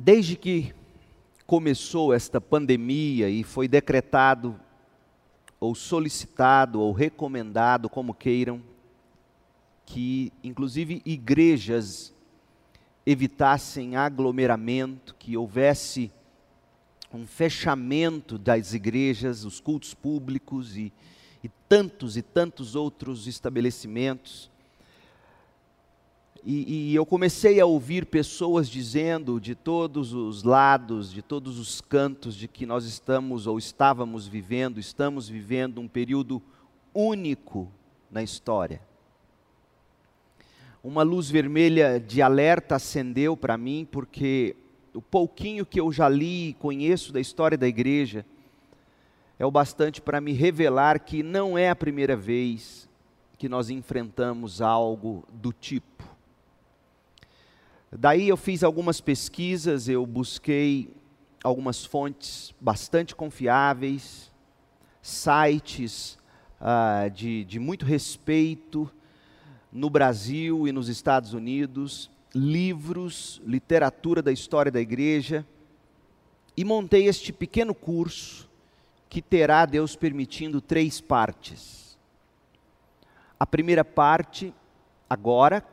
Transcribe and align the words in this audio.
Desde 0.00 0.36
que 0.36 0.74
começou 1.46 2.12
esta 2.12 2.40
pandemia 2.40 3.28
e 3.28 3.44
foi 3.44 3.68
decretado, 3.68 4.58
ou 5.60 5.74
solicitado, 5.74 6.80
ou 6.80 6.92
recomendado, 6.92 7.88
como 7.88 8.12
queiram, 8.12 8.62
que 9.86 10.32
inclusive 10.42 11.00
igrejas 11.04 12.14
evitassem 13.06 13.96
aglomeramento, 13.96 15.14
que 15.14 15.36
houvesse 15.36 16.10
um 17.12 17.26
fechamento 17.26 18.36
das 18.36 18.74
igrejas, 18.74 19.44
os 19.44 19.60
cultos 19.60 19.94
públicos 19.94 20.76
e, 20.76 20.92
e 21.42 21.48
tantos 21.68 22.16
e 22.16 22.22
tantos 22.22 22.74
outros 22.74 23.26
estabelecimentos. 23.26 24.50
E, 26.46 26.90
e, 26.90 26.94
eu 26.94 27.06
comecei 27.06 27.58
a 27.58 27.64
ouvir 27.64 28.04
pessoas 28.04 28.68
dizendo 28.68 29.40
de 29.40 29.54
todos 29.54 30.12
os 30.12 30.42
lados, 30.42 31.10
de 31.10 31.22
todos 31.22 31.58
os 31.58 31.80
cantos, 31.80 32.36
de 32.36 32.46
que 32.46 32.66
nós 32.66 32.84
estamos 32.84 33.46
ou 33.46 33.56
estávamos 33.56 34.26
vivendo, 34.26 34.78
estamos 34.78 35.26
vivendo 35.26 35.80
um 35.80 35.88
período 35.88 36.42
único 36.92 37.72
na 38.10 38.22
história. 38.22 38.82
Uma 40.82 41.02
luz 41.02 41.30
vermelha 41.30 41.98
de 41.98 42.20
alerta 42.20 42.74
acendeu 42.74 43.34
para 43.38 43.56
mim, 43.56 43.88
porque 43.90 44.54
o 44.92 45.00
pouquinho 45.00 45.64
que 45.64 45.80
eu 45.80 45.90
já 45.90 46.10
li 46.10 46.50
e 46.50 46.54
conheço 46.54 47.10
da 47.10 47.20
história 47.20 47.56
da 47.56 47.66
igreja 47.66 48.22
é 49.38 49.46
o 49.46 49.50
bastante 49.50 50.02
para 50.02 50.20
me 50.20 50.32
revelar 50.32 51.00
que 51.00 51.22
não 51.22 51.56
é 51.56 51.70
a 51.70 51.76
primeira 51.76 52.14
vez 52.14 52.86
que 53.38 53.48
nós 53.48 53.70
enfrentamos 53.70 54.60
algo 54.60 55.24
do 55.32 55.54
tipo. 55.54 55.93
Daí 57.96 58.28
eu 58.28 58.36
fiz 58.36 58.64
algumas 58.64 59.00
pesquisas, 59.00 59.88
eu 59.88 60.04
busquei 60.04 60.92
algumas 61.44 61.84
fontes 61.84 62.52
bastante 62.60 63.14
confiáveis, 63.14 64.32
sites 65.00 66.18
ah, 66.60 67.08
de, 67.14 67.44
de 67.44 67.60
muito 67.60 67.84
respeito 67.86 68.90
no 69.70 69.88
Brasil 69.88 70.66
e 70.66 70.72
nos 70.72 70.88
Estados 70.88 71.34
Unidos, 71.34 72.10
livros, 72.34 73.40
literatura 73.46 74.20
da 74.20 74.32
história 74.32 74.72
da 74.72 74.80
igreja, 74.80 75.46
e 76.56 76.64
montei 76.64 77.06
este 77.06 77.32
pequeno 77.32 77.72
curso 77.72 78.50
que 79.08 79.22
terá, 79.22 79.64
Deus 79.66 79.94
permitindo, 79.94 80.60
três 80.60 81.00
partes. 81.00 81.96
A 83.38 83.46
primeira 83.46 83.84
parte, 83.84 84.52
agora, 85.08 85.64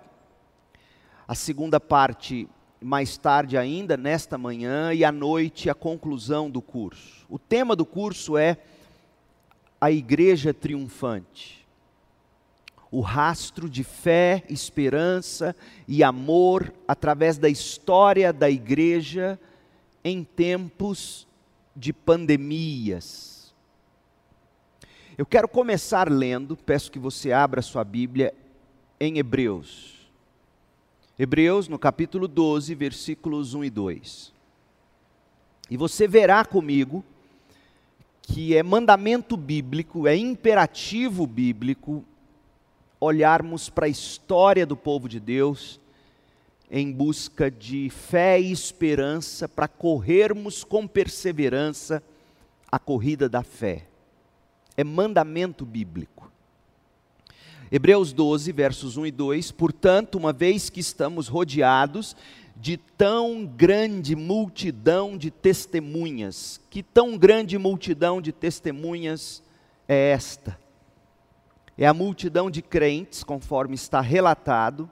a 1.31 1.33
segunda 1.33 1.79
parte 1.79 2.45
mais 2.81 3.17
tarde 3.17 3.57
ainda, 3.57 3.95
nesta 3.95 4.37
manhã, 4.37 4.93
e 4.93 5.05
à 5.05 5.13
noite 5.13 5.69
a 5.69 5.73
conclusão 5.73 6.49
do 6.49 6.61
curso. 6.61 7.25
O 7.29 7.39
tema 7.39 7.73
do 7.73 7.85
curso 7.85 8.38
é 8.38 8.57
a 9.79 9.89
Igreja 9.89 10.53
Triunfante. 10.53 11.65
O 12.91 12.99
rastro 12.99 13.69
de 13.69 13.81
fé, 13.81 14.43
esperança 14.49 15.55
e 15.88 16.03
amor 16.03 16.73
através 16.85 17.38
da 17.38 17.47
história 17.47 18.33
da 18.33 18.49
igreja 18.49 19.39
em 20.03 20.25
tempos 20.25 21.25
de 21.73 21.93
pandemias. 21.93 23.55
Eu 25.17 25.25
quero 25.25 25.47
começar 25.47 26.11
lendo, 26.11 26.57
peço 26.57 26.91
que 26.91 26.99
você 26.99 27.31
abra 27.31 27.61
sua 27.61 27.85
Bíblia 27.85 28.33
em 28.99 29.17
Hebreus. 29.17 30.00
Hebreus, 31.22 31.67
no 31.67 31.77
capítulo 31.77 32.27
12, 32.27 32.73
versículos 32.73 33.53
1 33.53 33.66
e 33.66 33.69
2. 33.69 34.33
E 35.69 35.78
você 35.78 36.08
verá 36.08 36.44
comigo 36.44 37.05
que 38.23 38.58
é 38.58 38.63
mandamento 38.63 39.38
bíblico, 39.38 40.08
é 40.08 40.17
imperativo 40.17 41.28
bíblico 41.28 42.03
olharmos 43.00 43.69
para 43.69 43.85
a 43.85 43.90
história 43.90 44.66
do 44.66 44.75
povo 44.75 45.07
de 45.07 45.19
Deus 45.19 45.79
em 46.72 46.91
busca 46.91 47.51
de 47.51 47.91
fé 47.91 48.41
e 48.41 48.51
esperança 48.51 49.47
para 49.47 49.68
corrermos 49.68 50.63
com 50.63 50.88
perseverança 50.88 52.01
a 52.72 52.79
corrida 52.79 53.29
da 53.29 53.44
fé. 53.44 53.85
É 54.75 54.84
mandamento 54.84 55.68
bíblico. 55.68 56.31
Hebreus 57.71 58.11
12, 58.11 58.51
versos 58.51 58.97
1 58.97 59.05
e 59.05 59.11
2: 59.11 59.51
Portanto, 59.51 60.15
uma 60.15 60.33
vez 60.33 60.69
que 60.69 60.81
estamos 60.81 61.29
rodeados 61.29 62.17
de 62.57 62.75
tão 62.75 63.45
grande 63.45 64.13
multidão 64.13 65.17
de 65.17 65.31
testemunhas, 65.31 66.59
que 66.69 66.83
tão 66.83 67.17
grande 67.17 67.57
multidão 67.57 68.21
de 68.21 68.33
testemunhas 68.33 69.41
é 69.87 70.11
esta? 70.11 70.59
É 71.77 71.87
a 71.87 71.93
multidão 71.93 72.51
de 72.51 72.61
crentes, 72.61 73.23
conforme 73.23 73.75
está 73.75 74.01
relatado 74.01 74.89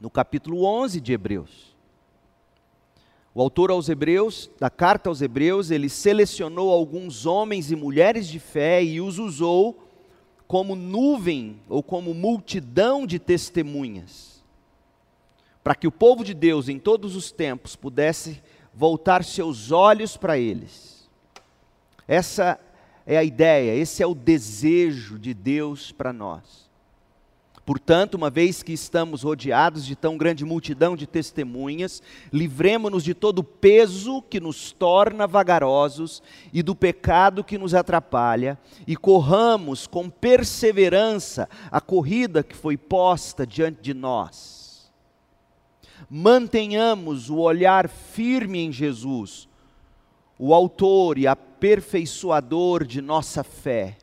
no 0.00 0.10
capítulo 0.10 0.64
11 0.64 1.00
de 1.00 1.12
Hebreus. 1.12 1.76
O 3.32 3.40
autor 3.40 3.70
aos 3.70 3.88
Hebreus, 3.88 4.50
da 4.58 4.68
carta 4.68 5.08
aos 5.08 5.22
Hebreus, 5.22 5.70
ele 5.70 5.88
selecionou 5.88 6.72
alguns 6.72 7.24
homens 7.24 7.70
e 7.70 7.76
mulheres 7.76 8.26
de 8.26 8.40
fé 8.40 8.82
e 8.82 9.00
os 9.00 9.20
usou 9.20 9.87
como 10.48 10.74
nuvem 10.74 11.60
ou 11.68 11.82
como 11.82 12.14
multidão 12.14 13.06
de 13.06 13.18
testemunhas, 13.18 14.42
para 15.62 15.74
que 15.74 15.86
o 15.86 15.92
povo 15.92 16.24
de 16.24 16.32
Deus 16.32 16.70
em 16.70 16.78
todos 16.78 17.14
os 17.14 17.30
tempos 17.30 17.76
pudesse 17.76 18.42
voltar 18.72 19.22
seus 19.22 19.70
olhos 19.70 20.16
para 20.16 20.38
eles. 20.38 21.06
Essa 22.06 22.58
é 23.06 23.18
a 23.18 23.24
ideia, 23.24 23.74
esse 23.74 24.02
é 24.02 24.06
o 24.06 24.14
desejo 24.14 25.18
de 25.18 25.34
Deus 25.34 25.92
para 25.92 26.14
nós. 26.14 26.67
Portanto, 27.68 28.14
uma 28.14 28.30
vez 28.30 28.62
que 28.62 28.72
estamos 28.72 29.24
rodeados 29.24 29.84
de 29.84 29.94
tão 29.94 30.16
grande 30.16 30.42
multidão 30.42 30.96
de 30.96 31.06
testemunhas, 31.06 32.02
livremos-nos 32.32 33.04
de 33.04 33.12
todo 33.12 33.40
o 33.40 33.44
peso 33.44 34.22
que 34.22 34.40
nos 34.40 34.72
torna 34.72 35.26
vagarosos 35.26 36.22
e 36.50 36.62
do 36.62 36.74
pecado 36.74 37.44
que 37.44 37.58
nos 37.58 37.74
atrapalha, 37.74 38.58
e 38.86 38.96
corramos 38.96 39.86
com 39.86 40.08
perseverança 40.08 41.46
a 41.70 41.78
corrida 41.78 42.42
que 42.42 42.56
foi 42.56 42.78
posta 42.78 43.46
diante 43.46 43.82
de 43.82 43.92
nós. 43.92 44.90
Mantenhamos 46.08 47.28
o 47.28 47.36
olhar 47.36 47.86
firme 47.86 48.60
em 48.60 48.72
Jesus, 48.72 49.46
o 50.38 50.54
Autor 50.54 51.18
e 51.18 51.26
aperfeiçoador 51.26 52.86
de 52.86 53.02
nossa 53.02 53.44
fé 53.44 53.98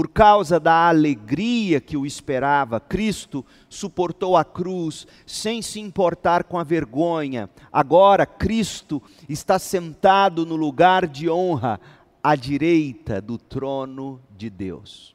por 0.00 0.08
causa 0.08 0.58
da 0.58 0.88
alegria 0.88 1.78
que 1.78 1.94
o 1.94 2.06
esperava, 2.06 2.80
Cristo 2.80 3.44
suportou 3.68 4.34
a 4.34 4.42
cruz 4.42 5.06
sem 5.26 5.60
se 5.60 5.78
importar 5.78 6.44
com 6.44 6.58
a 6.58 6.64
vergonha. 6.64 7.50
Agora, 7.70 8.24
Cristo 8.24 9.02
está 9.28 9.58
sentado 9.58 10.46
no 10.46 10.56
lugar 10.56 11.06
de 11.06 11.28
honra, 11.28 11.78
à 12.22 12.34
direita 12.34 13.20
do 13.20 13.36
trono 13.36 14.18
de 14.34 14.48
Deus. 14.48 15.14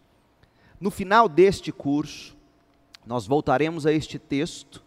No 0.79 0.91
final 0.91 1.27
deste 1.27 1.71
curso, 1.71 2.37
nós 3.07 3.25
voltaremos 3.25 3.87
a 3.87 3.91
este 3.91 4.19
texto, 4.19 4.83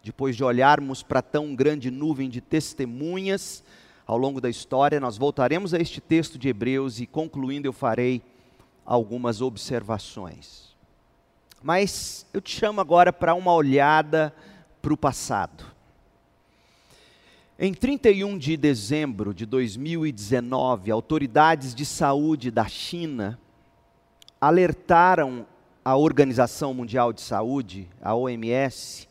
depois 0.00 0.36
de 0.36 0.44
olharmos 0.44 1.02
para 1.02 1.20
tão 1.20 1.56
grande 1.56 1.90
nuvem 1.90 2.30
de 2.30 2.40
testemunhas 2.40 3.64
ao 4.06 4.16
longo 4.16 4.40
da 4.40 4.48
história, 4.48 5.00
nós 5.00 5.18
voltaremos 5.18 5.74
a 5.74 5.78
este 5.80 6.00
texto 6.00 6.38
de 6.38 6.48
Hebreus 6.48 7.00
e, 7.00 7.06
concluindo, 7.06 7.66
eu 7.66 7.72
farei 7.72 8.22
algumas 8.90 9.40
observações. 9.40 10.74
Mas 11.62 12.26
eu 12.34 12.40
te 12.40 12.50
chamo 12.50 12.80
agora 12.80 13.12
para 13.12 13.34
uma 13.34 13.54
olhada 13.54 14.34
para 14.82 14.92
o 14.92 14.96
passado. 14.96 15.64
Em 17.56 17.72
31 17.72 18.36
de 18.36 18.56
dezembro 18.56 19.32
de 19.32 19.46
2019, 19.46 20.90
autoridades 20.90 21.72
de 21.72 21.86
saúde 21.86 22.50
da 22.50 22.66
China 22.66 23.38
alertaram 24.40 25.46
a 25.84 25.96
Organização 25.96 26.74
Mundial 26.74 27.12
de 27.12 27.20
Saúde, 27.20 27.88
a 28.02 28.12
OMS, 28.12 29.08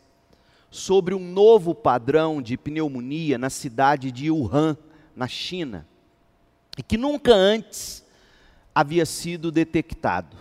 sobre 0.70 1.16
um 1.16 1.32
novo 1.32 1.74
padrão 1.74 2.42
de 2.42 2.58
pneumonia 2.58 3.38
na 3.38 3.50
cidade 3.50 4.12
de 4.12 4.30
Wuhan, 4.30 4.76
na 5.16 5.28
China, 5.28 5.88
e 6.78 6.84
que 6.84 6.98
nunca 6.98 7.34
antes 7.34 8.04
havia 8.80 9.06
sido 9.06 9.52
detectado. 9.52 10.36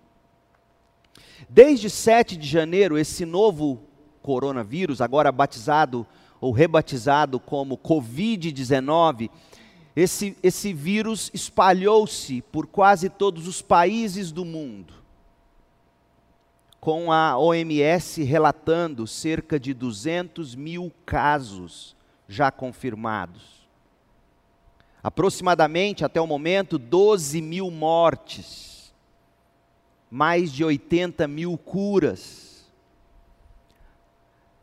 Desde 1.50 1.90
7 1.90 2.38
de 2.38 2.48
janeiro, 2.48 2.98
esse 2.98 3.26
novo 3.26 3.82
coronavírus, 4.22 5.02
agora 5.02 5.32
batizado 5.32 6.06
ou 6.40 6.52
rebatizado 6.52 7.40
como 7.40 7.78
Covid-19, 7.78 9.30
esse, 9.96 10.38
esse 10.42 10.74
vírus 10.74 11.30
espalhou-se 11.34 12.42
por 12.44 12.66
quase 12.66 13.10
todos 13.10 13.48
os 13.48 13.62
países 13.62 14.32
do 14.32 14.46
mundo, 14.46 14.94
com 16.80 17.12
a 17.12 17.38
OMS 17.38 18.24
relatando 18.24 19.06
cerca 19.06 19.60
de 19.60 19.74
200 19.74 20.56
mil 20.56 20.92
casos 21.06 21.96
já 22.28 22.50
confirmados. 22.50 23.62
Aproximadamente, 25.04 26.06
até 26.06 26.22
o 26.22 26.28
momento, 26.28 26.78
12 26.78 27.42
mil 27.42 27.70
mortes, 27.70 28.71
mais 30.12 30.52
de 30.52 30.64
80 30.64 31.28
mil 31.28 31.58
curas 31.58 32.52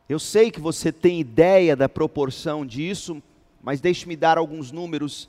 eu 0.08 0.18
sei 0.18 0.50
que 0.50 0.58
você 0.58 0.90
tem 0.90 1.20
ideia 1.20 1.76
da 1.76 1.86
proporção 1.86 2.64
disso, 2.64 3.22
mas 3.62 3.78
deixe-me 3.78 4.16
dar 4.16 4.38
alguns 4.38 4.72
números. 4.72 5.28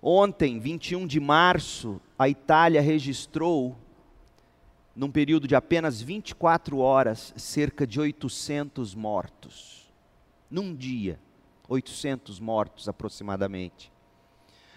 Ontem, 0.00 0.60
21 0.60 1.04
de 1.04 1.18
março, 1.18 2.00
a 2.16 2.28
Itália 2.28 2.80
registrou, 2.80 3.76
num 4.94 5.10
período 5.10 5.48
de 5.48 5.56
apenas 5.56 6.00
24 6.00 6.78
horas, 6.78 7.34
cerca 7.36 7.84
de 7.84 7.98
800 7.98 8.94
mortos. 8.94 9.90
Num 10.48 10.76
dia, 10.76 11.18
800 11.68 12.38
mortos 12.38 12.88
aproximadamente. 12.88 13.90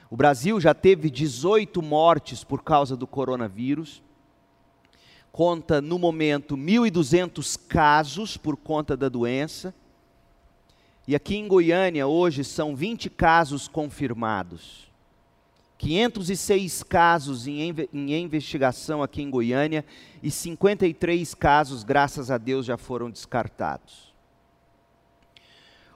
O 0.09 0.17
Brasil 0.17 0.59
já 0.59 0.73
teve 0.73 1.11
18 1.11 1.79
mortes 1.79 2.43
por 2.43 2.63
causa 2.63 2.97
do 2.97 3.05
coronavírus 3.05 4.02
conta 5.33 5.81
no 5.81 5.97
momento 5.97 6.55
1.200 6.55 7.59
casos 7.67 8.37
por 8.37 8.55
conta 8.55 8.95
da 8.95 9.09
doença. 9.09 9.73
E 11.07 11.15
aqui 11.15 11.35
em 11.35 11.47
Goiânia, 11.47 12.05
hoje, 12.05 12.43
são 12.43 12.75
20 12.75 13.09
casos 13.09 13.67
confirmados. 13.67 14.87
506 15.79 16.83
casos 16.83 17.47
em, 17.47 17.75
em 17.91 18.13
investigação 18.23 19.01
aqui 19.01 19.23
em 19.23 19.29
Goiânia 19.29 19.83
e 20.21 20.29
53 20.29 21.33
casos, 21.33 21.83
graças 21.83 22.29
a 22.29 22.37
Deus, 22.37 22.67
já 22.67 22.77
foram 22.77 23.09
descartados. 23.09 24.13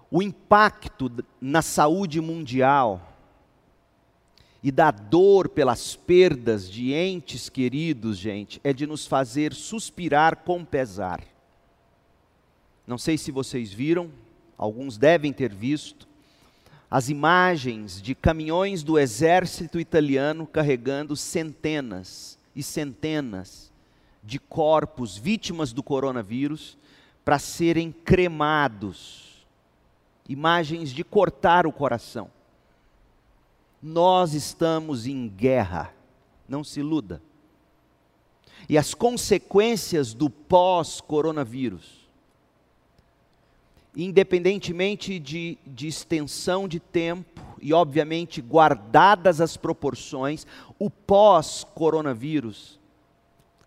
O 0.10 0.24
impacto 0.24 1.12
na 1.40 1.62
saúde 1.62 2.20
mundial 2.20 3.17
e 4.64 4.72
da 4.72 4.92
dor 4.92 5.50
pelas 5.50 5.96
perdas 5.96 6.70
de 6.70 6.94
entes 6.94 7.50
queridos, 7.50 8.18
gente, 8.18 8.60
é 8.64 8.74
de 8.74 8.88
nos 8.88 9.06
fazer 9.06 9.54
suspirar 9.54 10.38
com 10.38 10.66
pesar. 10.66 11.24
Não 12.86 12.98
sei 12.98 13.18
se 13.18 13.32
vocês 13.32 13.72
viram, 13.72 14.10
alguns 14.58 14.98
devem 14.98 15.32
ter 15.32 15.54
visto, 15.54 16.08
as 16.90 17.10
imagens 17.10 18.02
de 18.02 18.16
caminhões 18.16 18.82
do 18.82 18.98
exército 18.98 19.80
italiano 19.80 20.48
carregando 20.48 21.16
centenas 21.16 22.40
e 22.56 22.64
centenas 22.64 23.72
de 24.24 24.40
corpos 24.40 25.18
vítimas 25.18 25.74
do 25.74 25.84
coronavírus 25.84 26.78
para 27.26 27.38
serem 27.40 27.92
cremados. 27.92 29.46
Imagens 30.30 30.92
de 30.92 31.04
cortar 31.04 31.68
o 31.68 31.74
coração. 31.74 32.30
Nós 33.82 34.34
estamos 34.34 35.06
em 35.06 35.28
guerra, 35.28 35.94
não 36.48 36.64
se 36.64 36.80
iluda. 36.80 37.22
E 38.68 38.78
as 38.78 38.94
consequências 38.94 40.14
do 40.14 40.30
pós-coronavírus, 40.30 42.08
independentemente 43.96 45.20
de, 45.20 45.58
de 45.66 45.88
extensão 45.88 46.68
de 46.68 46.80
tempo 46.80 47.42
e, 47.62 47.74
obviamente, 47.74 48.42
guardadas 48.42 49.40
as 49.40 49.56
proporções, 49.56 50.46
o 50.78 50.90
pós-coronavírus 50.90 52.80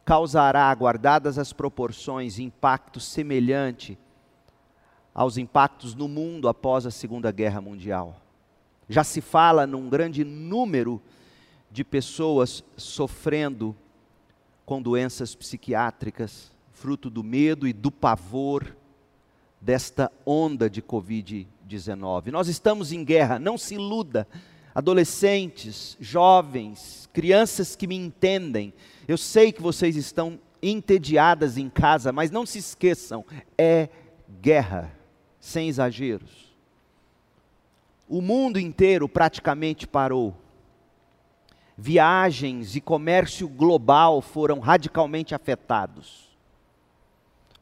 causará, 0.05 0.75
guardadas 0.75 1.39
as 1.39 1.53
proporções, 1.53 2.39
impacto 2.39 2.99
semelhante 2.99 3.97
aos 5.15 5.37
impactos 5.37 5.95
no 5.95 6.09
mundo 6.09 6.49
após 6.49 6.87
a 6.87 6.91
Segunda 6.91 7.31
Guerra 7.31 7.61
Mundial. 7.61 8.17
Já 8.91 9.05
se 9.05 9.21
fala 9.21 9.69
num 9.69 9.89
grande 9.89 10.25
número 10.25 11.01
de 11.71 11.85
pessoas 11.85 12.65
sofrendo 12.77 13.77
com 14.67 14.83
doenças 14.83 15.33
psiquiátricas, 15.33 16.51
fruto 16.73 17.09
do 17.09 17.23
medo 17.23 17.69
e 17.69 17.73
do 17.73 17.93
pavor 17.93 18.77
desta 19.61 20.11
onda 20.27 20.69
de 20.69 20.83
Covid-19. 20.83 22.33
Nós 22.33 22.49
estamos 22.49 22.91
em 22.91 23.05
guerra, 23.05 23.39
não 23.39 23.57
se 23.57 23.77
iluda. 23.77 24.27
Adolescentes, 24.75 25.97
jovens, 26.01 27.09
crianças 27.13 27.77
que 27.77 27.87
me 27.87 27.95
entendem, 27.95 28.75
eu 29.07 29.17
sei 29.17 29.53
que 29.53 29.63
vocês 29.63 29.95
estão 29.95 30.37
entediadas 30.61 31.57
em 31.57 31.69
casa, 31.69 32.11
mas 32.11 32.33
não 32.33 32.45
se 32.45 32.59
esqueçam, 32.59 33.25
é 33.57 33.89
guerra, 34.41 34.93
sem 35.39 35.69
exageros 35.69 36.50
o 38.11 38.21
mundo 38.21 38.59
inteiro 38.59 39.09
praticamente 39.09 39.87
parou. 39.87 40.37
Viagens 41.79 42.75
e 42.75 42.81
comércio 42.81 43.49
global 43.49 44.21
foram 44.21 44.59
radicalmente 44.59 45.33
afetados. 45.33 46.29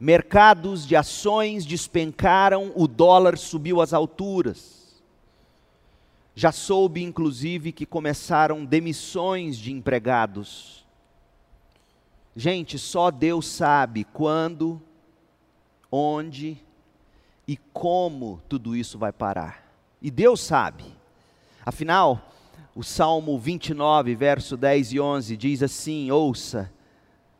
Mercados 0.00 0.86
de 0.86 0.96
ações 0.96 1.66
despencaram, 1.66 2.72
o 2.74 2.88
dólar 2.88 3.36
subiu 3.36 3.82
às 3.82 3.92
alturas. 3.92 5.02
Já 6.34 6.50
soube, 6.50 7.02
inclusive, 7.02 7.70
que 7.70 7.84
começaram 7.84 8.64
demissões 8.64 9.58
de 9.58 9.70
empregados. 9.70 10.86
Gente, 12.34 12.78
só 12.78 13.10
Deus 13.10 13.46
sabe 13.46 14.04
quando, 14.04 14.80
onde 15.92 16.56
e 17.46 17.56
como 17.72 18.40
tudo 18.48 18.74
isso 18.74 18.96
vai 18.98 19.12
parar. 19.12 19.67
E 20.00 20.10
Deus 20.10 20.40
sabe. 20.40 20.84
Afinal, 21.64 22.32
o 22.74 22.82
Salmo 22.82 23.38
29, 23.38 24.14
verso 24.14 24.56
10 24.56 24.92
e 24.92 25.00
11 25.00 25.36
diz 25.36 25.62
assim: 25.62 26.10
ouça. 26.10 26.70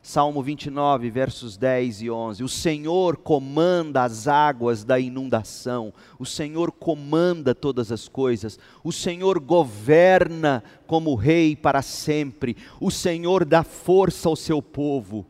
Salmo 0.03 0.43
29, 0.43 1.11
versos 1.11 1.57
10 1.57 2.03
e 2.03 2.11
11. 2.11 2.43
O 2.43 2.49
Senhor 2.49 3.17
comanda 3.19 4.05
as 4.05 4.27
águas 4.27 4.83
da 4.83 4.99
inundação, 4.99 5.93
o 6.19 6.25
Senhor 6.25 6.73
comanda 6.73 7.55
todas 7.55 7.93
as 7.93 8.09
coisas, 8.09 8.59
o 8.83 8.91
Senhor 8.91 9.39
governa 9.39 10.63
como 10.87 11.15
rei 11.15 11.55
para 11.55 11.83
sempre, 11.83 12.57
o 12.81 12.91
Senhor 12.91 13.45
dá 13.45 13.63
força 13.63 14.29
ao 14.29 14.37
seu 14.37 14.63
povo, 14.63 15.27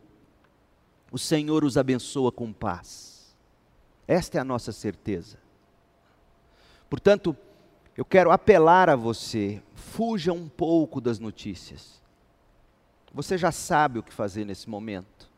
o 1.11 1.19
Senhor 1.19 1.65
os 1.65 1.77
abençoa 1.77 2.31
com 2.31 2.53
paz. 2.53 3.35
Esta 4.07 4.39
é 4.39 4.41
a 4.41 4.45
nossa 4.45 4.71
certeza. 4.71 5.39
Portanto, 6.89 7.37
eu 7.97 8.05
quero 8.05 8.31
apelar 8.31 8.89
a 8.89 8.97
você, 8.97 9.63
fuja 9.75 10.33
um 10.33 10.49
pouco 10.49 11.01
das 11.01 11.19
notícias. 11.19 12.01
Você 13.13 13.37
já 13.37 13.51
sabe 13.51 13.99
o 13.99 14.03
que 14.03 14.13
fazer 14.13 14.45
nesse 14.45 14.69
momento. 14.69 15.29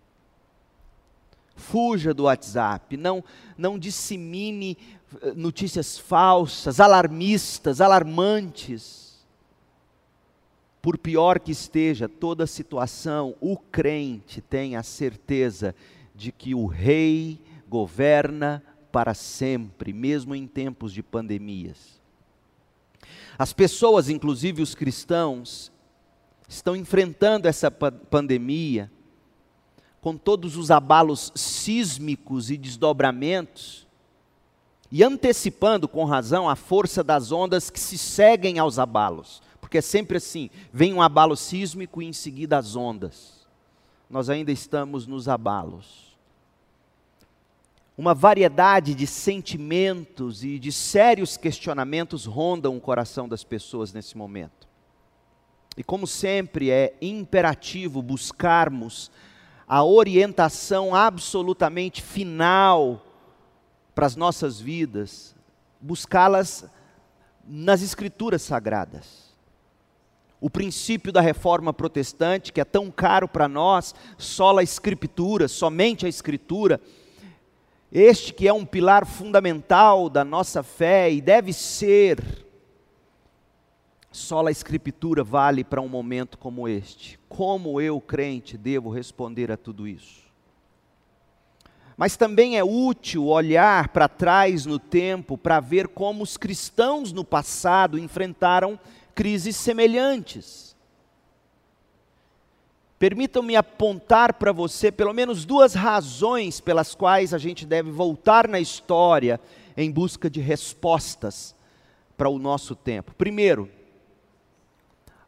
Fuja 1.56 2.14
do 2.14 2.24
WhatsApp, 2.24 2.96
não, 2.96 3.22
não 3.56 3.78
dissemine 3.78 4.76
eh, 5.22 5.32
notícias 5.34 5.98
falsas, 5.98 6.80
alarmistas, 6.80 7.80
alarmantes. 7.80 9.24
Por 10.80 10.96
pior 10.96 11.38
que 11.38 11.52
esteja 11.52 12.08
toda 12.08 12.44
a 12.44 12.46
situação, 12.46 13.34
o 13.40 13.56
crente 13.56 14.40
tem 14.40 14.76
a 14.76 14.82
certeza 14.82 15.74
de 16.14 16.32
que 16.32 16.54
o 16.54 16.66
rei 16.66 17.40
governa 17.68 18.62
para 18.90 19.14
sempre, 19.14 19.92
mesmo 19.92 20.34
em 20.34 20.46
tempos 20.46 20.92
de 20.92 21.02
pandemias. 21.02 22.00
As 23.38 23.52
pessoas, 23.52 24.08
inclusive 24.08 24.60
os 24.60 24.74
cristãos, 24.74 25.72
estão 26.48 26.76
enfrentando 26.76 27.48
essa 27.48 27.70
pandemia 27.70 28.90
com 30.00 30.16
todos 30.16 30.56
os 30.56 30.70
abalos 30.70 31.32
sísmicos 31.34 32.50
e 32.50 32.56
desdobramentos, 32.56 33.86
e 34.92 35.04
antecipando 35.04 35.86
com 35.86 36.04
razão 36.04 36.48
a 36.48 36.56
força 36.56 37.04
das 37.04 37.30
ondas 37.30 37.70
que 37.70 37.78
se 37.78 37.96
seguem 37.96 38.58
aos 38.58 38.78
abalos, 38.78 39.40
porque 39.60 39.78
é 39.78 39.82
sempre 39.82 40.16
assim: 40.16 40.50
vem 40.72 40.92
um 40.92 41.00
abalo 41.00 41.36
sísmico 41.36 42.02
e 42.02 42.06
em 42.06 42.12
seguida 42.12 42.58
as 42.58 42.74
ondas. 42.74 43.46
Nós 44.08 44.28
ainda 44.28 44.50
estamos 44.50 45.06
nos 45.06 45.28
abalos 45.28 46.09
uma 48.00 48.14
variedade 48.14 48.94
de 48.94 49.06
sentimentos 49.06 50.42
e 50.42 50.58
de 50.58 50.72
sérios 50.72 51.36
questionamentos 51.36 52.24
rondam 52.24 52.74
o 52.74 52.80
coração 52.80 53.28
das 53.28 53.44
pessoas 53.44 53.92
nesse 53.92 54.16
momento. 54.16 54.66
E 55.76 55.84
como 55.84 56.06
sempre, 56.06 56.70
é 56.70 56.96
imperativo 57.02 58.00
buscarmos 58.00 59.10
a 59.68 59.84
orientação 59.84 60.94
absolutamente 60.94 62.00
final 62.00 63.04
para 63.94 64.06
as 64.06 64.16
nossas 64.16 64.58
vidas, 64.58 65.36
buscá-las 65.78 66.64
nas 67.46 67.82
Escrituras 67.82 68.40
Sagradas. 68.40 69.28
O 70.40 70.48
princípio 70.48 71.12
da 71.12 71.20
reforma 71.20 71.70
protestante, 71.70 72.50
que 72.50 72.62
é 72.62 72.64
tão 72.64 72.90
caro 72.90 73.28
para 73.28 73.46
nós, 73.46 73.94
só 74.16 74.56
a 74.56 74.62
Escritura, 74.62 75.48
somente 75.48 76.06
a 76.06 76.08
Escritura, 76.08 76.80
este 77.92 78.32
que 78.32 78.46
é 78.46 78.52
um 78.52 78.64
pilar 78.64 79.04
fundamental 79.04 80.08
da 80.08 80.24
nossa 80.24 80.62
fé 80.62 81.10
e 81.10 81.20
deve 81.20 81.52
ser, 81.52 82.22
só 84.12 84.46
a 84.46 84.50
Escritura 84.50 85.24
vale 85.24 85.64
para 85.64 85.80
um 85.80 85.88
momento 85.88 86.38
como 86.38 86.68
este. 86.68 87.18
Como 87.28 87.80
eu, 87.80 88.00
crente, 88.00 88.56
devo 88.56 88.90
responder 88.90 89.50
a 89.50 89.56
tudo 89.56 89.88
isso? 89.88 90.30
Mas 91.96 92.16
também 92.16 92.56
é 92.56 92.64
útil 92.64 93.26
olhar 93.26 93.88
para 93.88 94.08
trás 94.08 94.64
no 94.64 94.78
tempo 94.78 95.36
para 95.36 95.60
ver 95.60 95.88
como 95.88 96.22
os 96.22 96.36
cristãos 96.36 97.12
no 97.12 97.24
passado 97.24 97.98
enfrentaram 97.98 98.80
crises 99.14 99.54
semelhantes. 99.56 100.69
Permitam-me 103.00 103.56
apontar 103.56 104.34
para 104.34 104.52
você 104.52 104.92
pelo 104.92 105.14
menos 105.14 105.46
duas 105.46 105.72
razões 105.72 106.60
pelas 106.60 106.94
quais 106.94 107.32
a 107.32 107.38
gente 107.38 107.64
deve 107.64 107.90
voltar 107.90 108.46
na 108.46 108.60
história 108.60 109.40
em 109.74 109.90
busca 109.90 110.28
de 110.28 110.38
respostas 110.38 111.56
para 112.14 112.28
o 112.28 112.38
nosso 112.38 112.76
tempo. 112.76 113.14
Primeiro, 113.14 113.70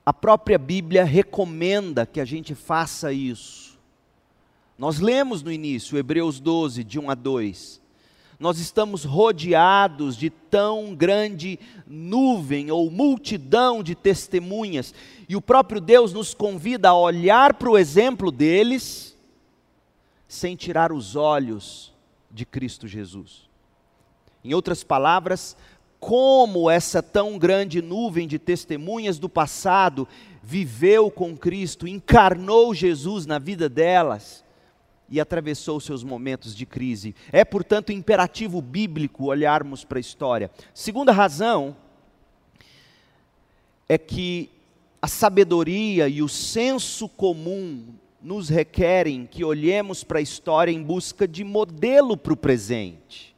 a 0.04 0.12
própria 0.12 0.58
Bíblia 0.58 1.02
recomenda 1.02 2.04
que 2.04 2.20
a 2.20 2.24
gente 2.26 2.54
faça 2.54 3.10
isso. 3.10 3.78
Nós 4.76 5.00
lemos 5.00 5.42
no 5.42 5.50
início, 5.50 5.96
Hebreus 5.96 6.38
12, 6.38 6.84
de 6.84 7.00
1 7.00 7.10
a 7.10 7.14
2 7.14 7.81
nós 8.42 8.58
estamos 8.58 9.04
rodeados 9.04 10.16
de 10.16 10.28
tão 10.28 10.96
grande 10.96 11.60
nuvem 11.86 12.72
ou 12.72 12.90
multidão 12.90 13.84
de 13.84 13.94
testemunhas, 13.94 14.92
e 15.28 15.36
o 15.36 15.40
próprio 15.40 15.80
Deus 15.80 16.12
nos 16.12 16.34
convida 16.34 16.88
a 16.88 16.98
olhar 16.98 17.54
para 17.54 17.70
o 17.70 17.78
exemplo 17.78 18.32
deles, 18.32 19.16
sem 20.26 20.56
tirar 20.56 20.92
os 20.92 21.14
olhos 21.14 21.94
de 22.32 22.44
Cristo 22.44 22.88
Jesus. 22.88 23.48
Em 24.42 24.52
outras 24.54 24.82
palavras, 24.82 25.56
como 26.00 26.68
essa 26.68 27.00
tão 27.00 27.38
grande 27.38 27.80
nuvem 27.80 28.26
de 28.26 28.40
testemunhas 28.40 29.20
do 29.20 29.28
passado 29.28 30.08
viveu 30.42 31.12
com 31.12 31.36
Cristo, 31.36 31.86
encarnou 31.86 32.74
Jesus 32.74 33.24
na 33.24 33.38
vida 33.38 33.68
delas, 33.68 34.42
e 35.12 35.20
atravessou 35.20 35.78
seus 35.78 36.02
momentos 36.02 36.56
de 36.56 36.64
crise. 36.64 37.14
É, 37.30 37.44
portanto, 37.44 37.92
imperativo 37.92 38.62
bíblico 38.62 39.26
olharmos 39.26 39.84
para 39.84 39.98
a 39.98 40.00
história. 40.00 40.50
Segunda 40.72 41.12
razão 41.12 41.76
é 43.86 43.98
que 43.98 44.48
a 45.02 45.06
sabedoria 45.06 46.08
e 46.08 46.22
o 46.22 46.28
senso 46.28 47.10
comum 47.10 47.94
nos 48.22 48.48
requerem 48.48 49.28
que 49.30 49.44
olhemos 49.44 50.02
para 50.02 50.18
a 50.18 50.22
história 50.22 50.72
em 50.72 50.82
busca 50.82 51.28
de 51.28 51.44
modelo 51.44 52.16
para 52.16 52.32
o 52.32 52.36
presente 52.36 53.31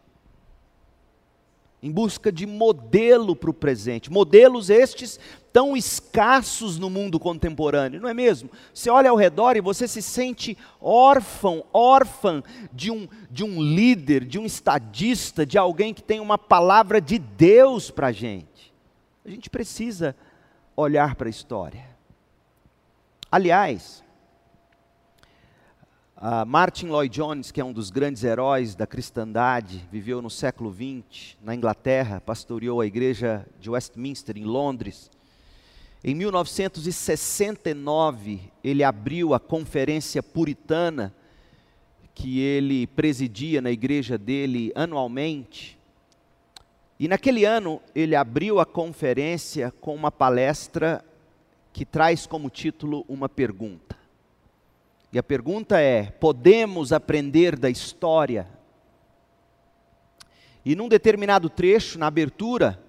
em 1.85 1.93
busca 1.93 2.33
de 2.33 2.47
modelo 2.47 3.37
para 3.37 3.51
o 3.51 3.55
presente. 3.55 4.11
Modelos 4.11 4.71
estes 4.71 5.21
tão 5.53 5.77
escassos 5.77 6.79
no 6.79 6.89
mundo 6.89 7.21
contemporâneo, 7.21 8.01
não 8.01 8.09
é 8.09 8.15
mesmo? 8.15 8.49
Você 8.73 8.89
olha 8.89 9.11
ao 9.11 9.17
redor 9.17 9.55
e 9.55 9.61
você 9.61 9.87
se 9.87 10.01
sente 10.01 10.57
órfão, 10.81 11.63
órfã 11.75 12.43
de 12.73 12.91
um, 12.91 13.07
de 13.31 13.45
um 13.45 13.63
líder, 13.63 14.25
de 14.25 14.39
um 14.39 14.47
estadista, 14.47 15.45
de 15.45 15.59
alguém 15.59 15.93
que 15.93 16.03
tem 16.03 16.21
uma 16.21 16.39
palavra 16.39 17.03
de 17.03 17.19
Deus 17.19 17.91
para 17.91 18.07
a 18.07 18.13
gente. 18.13 18.73
A 19.23 19.29
gente 19.29 19.51
precisa 19.51 20.17
olhar 20.75 21.15
para 21.17 21.29
a 21.29 21.31
história. 21.31 21.85
Aliás, 23.31 24.03
Uh, 26.17 26.47
Martin 26.47 26.87
Lloyd 26.87 27.13
Jones, 27.13 27.51
que 27.51 27.61
é 27.61 27.65
um 27.65 27.73
dos 27.73 27.91
grandes 27.91 28.23
heróis 28.23 28.77
da 28.77 28.87
cristandade, 28.87 29.85
viveu 29.91 30.23
no 30.23 30.31
século 30.31 30.73
XX 30.73 31.37
na 31.43 31.57
Inglaterra, 31.57 32.21
pastoreou 32.21 32.81
a 32.81 32.87
igreja 32.87 33.45
de 33.59 33.69
Westminster, 33.69 34.39
em 34.39 34.45
Londres. 34.45 35.11
Em 36.05 36.15
1969, 36.15 38.43
ele 38.63 38.85
abriu 38.85 39.35
a 39.35 39.41
conferência 39.41 40.23
puritana 40.23 41.13
que 42.15 42.39
ele 42.39 42.87
presidia 42.87 43.61
na 43.61 43.73
igreja 43.73 44.17
dele 44.17 44.71
anualmente. 44.77 45.77
E 46.99 47.07
naquele 47.09 47.45
ano, 47.45 47.83
ele 47.93 48.15
abriu 48.15 48.61
a 48.61 48.67
conferência 48.67 49.73
com 49.81 49.93
uma 49.93 50.13
palestra 50.13 51.05
que 51.73 51.85
traz 51.85 52.25
como 52.25 52.49
título 52.49 53.05
uma 53.09 53.29
pergunta. 53.29 54.04
E 55.15 55.19
a 55.19 55.23
pergunta 55.23 55.81
é: 55.81 56.11
podemos 56.11 56.93
aprender 56.93 57.57
da 57.57 57.71
história? 57.71 58.49
E 60.65 60.75
num 60.75 60.89
determinado 60.89 61.49
trecho, 61.49 62.01
na 62.01 62.09
abertura 62.09 62.83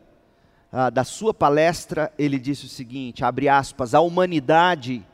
ah, 0.71 0.89
da 0.89 1.03
sua 1.03 1.35
palestra, 1.35 2.11
ele 2.17 2.39
disse 2.39 2.65
o 2.65 2.69
seguinte: 2.69 3.23
abre 3.23 3.47
aspas, 3.47 3.93
a 3.93 4.01
humanidade, 4.01 5.05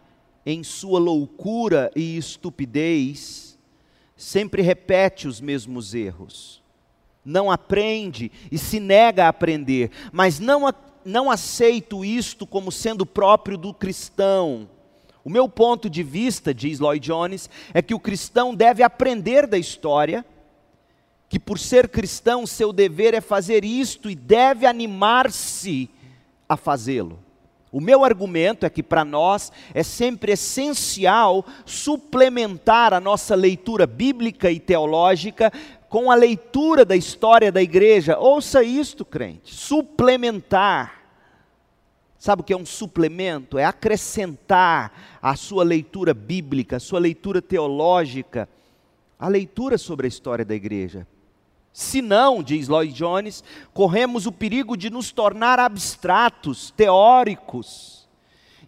em 0.46 0.64
sua 0.64 1.02
loucura 1.02 1.92
e 1.98 2.16
estupidez, 2.16 3.60
sempre 4.16 4.62
repete 4.62 5.28
os 5.28 5.42
mesmos 5.42 5.94
erros. 5.94 6.64
Não 7.26 7.52
aprende 7.52 8.32
e 8.50 8.58
se 8.58 8.80
nega 8.80 9.26
a 9.26 9.30
aprender, 9.30 9.92
mas 10.14 10.40
não, 10.40 10.74
não 11.04 11.30
aceito 11.30 12.06
isto 12.06 12.48
como 12.48 12.72
sendo 12.72 13.06
próprio 13.06 13.58
do 13.58 13.74
cristão 13.74 14.70
o 15.24 15.30
meu 15.30 15.48
ponto 15.48 15.90
de 15.90 16.02
vista, 16.02 16.54
diz 16.54 16.80
Lloyd 16.80 17.06
Jones, 17.06 17.50
é 17.74 17.82
que 17.82 17.94
o 17.94 18.00
cristão 18.00 18.56
deve 18.56 18.82
aprender 18.82 19.46
da 19.46 19.58
história, 19.58 20.26
que 21.30 21.40
por 21.40 21.60
ser 21.60 21.88
cristão, 21.90 22.46
seu 22.46 22.74
dever 22.74 23.14
é 23.14 23.22
fazer 23.22 23.64
isto 23.64 24.10
e 24.10 24.16
deve 24.16 24.66
animar-se 24.66 25.90
a 26.50 26.58
fazê-lo. 26.58 27.20
O 27.72 27.80
meu 27.80 28.04
argumento 28.04 28.66
é 28.66 28.70
que 28.70 28.84
para 28.84 29.06
nós 29.06 29.50
é 29.74 29.82
sempre 29.82 30.34
essencial 30.34 31.46
suplementar 31.66 32.94
a 32.94 33.00
nossa 33.00 33.34
leitura 33.34 33.88
bíblica 33.88 34.52
e 34.52 34.60
teológica 34.60 35.54
com 35.88 36.12
a 36.12 36.16
leitura 36.16 36.84
da 36.84 36.98
história 36.98 37.50
da 37.50 37.62
igreja. 37.62 38.18
Ouça 38.20 38.62
isto, 38.62 39.06
crente: 39.06 39.56
suplementar 39.56 41.01
Sabe 42.22 42.44
o 42.44 42.46
que 42.46 42.54
é 42.54 42.56
um 42.56 42.68
suplemento? 42.68 43.58
É 43.58 43.66
acrescentar 43.66 44.94
à 45.20 45.36
sua 45.36 45.64
leitura 45.64 46.14
bíblica, 46.14 46.78
à 46.78 46.80
sua 46.80 47.00
leitura 47.00 47.42
teológica, 47.42 48.48
a 49.18 49.28
leitura 49.28 49.76
sobre 49.76 50.06
a 50.06 50.08
história 50.08 50.46
da 50.46 50.54
igreja. 50.54 51.08
Se 51.74 52.00
não, 52.00 52.44
diz 52.44 52.68
Lloyd 52.68 52.94
Jones, 52.94 53.44
corremos 53.74 54.28
o 54.28 54.32
perigo 54.32 54.78
de 54.78 54.92
nos 54.92 55.12
tornar 55.12 55.58
abstratos, 55.58 56.70
teóricos 56.70 58.08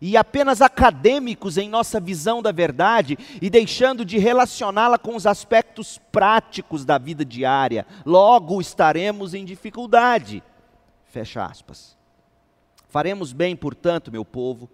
e 0.02 0.18
apenas 0.18 0.60
acadêmicos 0.60 1.56
em 1.56 1.70
nossa 1.70 2.00
visão 2.00 2.42
da 2.42 2.52
verdade 2.52 3.20
e 3.40 3.52
deixando 3.52 4.04
de 4.04 4.18
relacioná-la 4.18 4.98
com 4.98 5.16
os 5.16 5.28
aspectos 5.28 6.02
práticos 6.12 6.84
da 6.84 6.98
vida 6.98 7.24
diária. 7.24 7.86
Logo 8.04 8.60
estaremos 8.60 9.36
em 9.36 9.46
dificuldade. 9.46 10.42
Fecha 11.06 11.46
aspas. 11.46 12.02
Faremos 12.94 13.34
bem, 13.34 13.56
portanto, 13.56 14.12
meu 14.12 14.24
povo, 14.24 14.70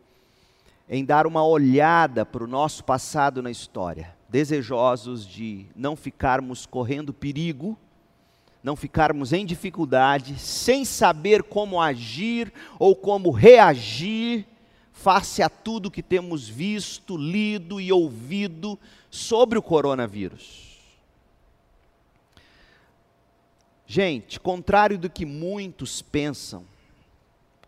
em 0.89 1.05
dar 1.05 1.25
uma 1.25 1.41
olhada 1.41 2.25
para 2.25 2.43
o 2.43 2.47
nosso 2.47 2.83
passado 2.83 3.41
na 3.41 3.49
história, 3.49 4.13
desejosos 4.27 5.25
de 5.25 5.67
não 5.73 5.95
ficarmos 5.95 6.65
correndo 6.65 7.13
perigo, 7.13 7.79
não 8.61 8.75
ficarmos 8.75 9.31
em 9.31 9.45
dificuldade, 9.45 10.37
sem 10.37 10.83
saber 10.83 11.43
como 11.43 11.81
agir 11.81 12.51
ou 12.77 12.93
como 12.93 13.31
reagir 13.31 14.45
face 14.91 15.41
a 15.41 15.47
tudo 15.47 15.89
que 15.89 16.03
temos 16.03 16.45
visto, 16.45 17.15
lido 17.15 17.79
e 17.79 17.89
ouvido 17.89 18.77
sobre 19.09 19.57
o 19.57 19.61
coronavírus. 19.61 20.77
Gente, 23.87 24.41
contrário 24.41 24.97
do 24.97 25.09
que 25.09 25.25
muitos 25.25 26.01
pensam, 26.01 26.65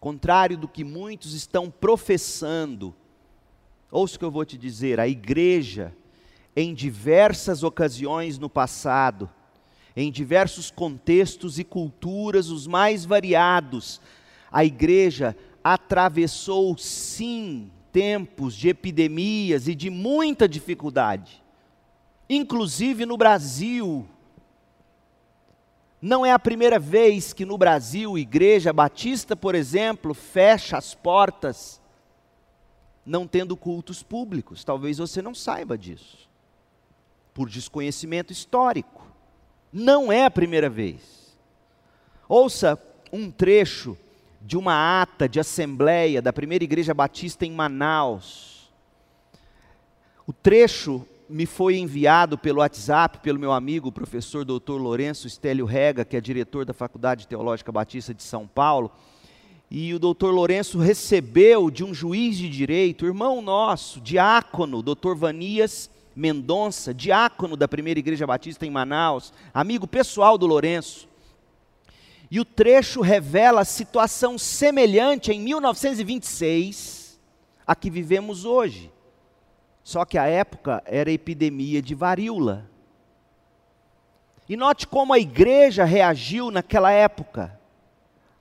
contrário 0.01 0.57
do 0.57 0.67
que 0.67 0.83
muitos 0.83 1.35
estão 1.35 1.69
professando. 1.69 2.93
Ouça 3.91 4.15
o 4.15 4.19
que 4.19 4.25
eu 4.25 4.31
vou 4.31 4.43
te 4.43 4.57
dizer: 4.57 4.99
a 4.99 5.07
igreja, 5.07 5.95
em 6.55 6.73
diversas 6.73 7.61
ocasiões 7.61 8.39
no 8.39 8.49
passado, 8.49 9.29
em 9.95 10.11
diversos 10.11 10.71
contextos 10.71 11.59
e 11.59 11.63
culturas 11.63 12.49
os 12.49 12.65
mais 12.65 13.05
variados, 13.05 14.01
a 14.51 14.65
igreja 14.65 15.37
atravessou 15.63 16.75
sim 16.79 17.71
tempos 17.91 18.55
de 18.55 18.69
epidemias 18.69 19.67
e 19.67 19.75
de 19.75 19.91
muita 19.91 20.49
dificuldade, 20.49 21.43
inclusive 22.27 23.05
no 23.05 23.17
Brasil. 23.17 24.07
Não 26.01 26.25
é 26.25 26.31
a 26.31 26.39
primeira 26.39 26.79
vez 26.79 27.31
que 27.31 27.45
no 27.45 27.57
Brasil, 27.57 28.17
Igreja 28.17 28.73
Batista, 28.73 29.35
por 29.35 29.53
exemplo, 29.53 30.15
fecha 30.15 30.77
as 30.77 30.95
portas 30.95 31.79
não 33.05 33.27
tendo 33.27 33.55
cultos 33.55 34.01
públicos. 34.01 34.63
Talvez 34.63 34.97
você 34.97 35.21
não 35.21 35.35
saiba 35.35 35.77
disso, 35.77 36.27
por 37.33 37.47
desconhecimento 37.47 38.33
histórico. 38.33 39.05
Não 39.71 40.11
é 40.11 40.25
a 40.25 40.31
primeira 40.31 40.69
vez. 40.69 41.37
Ouça 42.27 42.81
um 43.11 43.29
trecho 43.29 43.95
de 44.41 44.57
uma 44.57 45.01
ata 45.01 45.29
de 45.29 45.39
assembleia 45.39 46.21
da 46.21 46.33
primeira 46.33 46.63
igreja 46.63 46.93
batista 46.93 47.45
em 47.45 47.51
Manaus. 47.51 48.71
O 50.25 50.33
trecho 50.33 51.05
me 51.31 51.45
foi 51.45 51.77
enviado 51.77 52.37
pelo 52.37 52.59
WhatsApp 52.59 53.19
pelo 53.19 53.39
meu 53.39 53.53
amigo, 53.53 53.87
o 53.87 53.91
professor 53.91 54.43
Dr. 54.43 54.73
Lourenço 54.73 55.27
Estélio 55.27 55.65
Rega, 55.65 56.03
que 56.03 56.17
é 56.17 56.21
diretor 56.21 56.65
da 56.65 56.73
Faculdade 56.73 57.27
Teológica 57.27 57.71
Batista 57.71 58.13
de 58.13 58.21
São 58.21 58.45
Paulo. 58.45 58.91
E 59.69 59.93
o 59.93 59.99
doutor 59.99 60.33
Lourenço 60.33 60.77
recebeu 60.77 61.71
de 61.71 61.83
um 61.83 61.93
juiz 61.93 62.37
de 62.37 62.49
direito, 62.49 63.05
irmão 63.05 63.41
nosso, 63.41 64.01
diácono, 64.01 64.81
doutor 64.81 65.15
Vanias 65.15 65.89
Mendonça, 66.13 66.93
diácono 66.93 67.55
da 67.55 67.69
primeira 67.69 67.99
igreja 67.99 68.27
batista 68.27 68.65
em 68.65 68.69
Manaus, 68.69 69.31
amigo 69.53 69.87
pessoal 69.87 70.37
do 70.37 70.45
Lourenço. 70.45 71.07
E 72.29 72.39
o 72.39 72.45
trecho 72.45 72.99
revela 72.99 73.63
situação 73.63 74.37
semelhante 74.37 75.31
em 75.31 75.39
1926 75.39 77.17
a 77.65 77.73
que 77.73 77.89
vivemos 77.89 78.43
hoje. 78.43 78.91
Só 79.83 80.05
que 80.05 80.17
a 80.17 80.25
época 80.25 80.83
era 80.85 81.11
epidemia 81.11 81.81
de 81.81 81.95
varíola. 81.95 82.69
E 84.47 84.55
note 84.55 84.85
como 84.85 85.13
a 85.13 85.19
igreja 85.19 85.83
reagiu 85.85 86.51
naquela 86.51 86.91
época. 86.91 87.59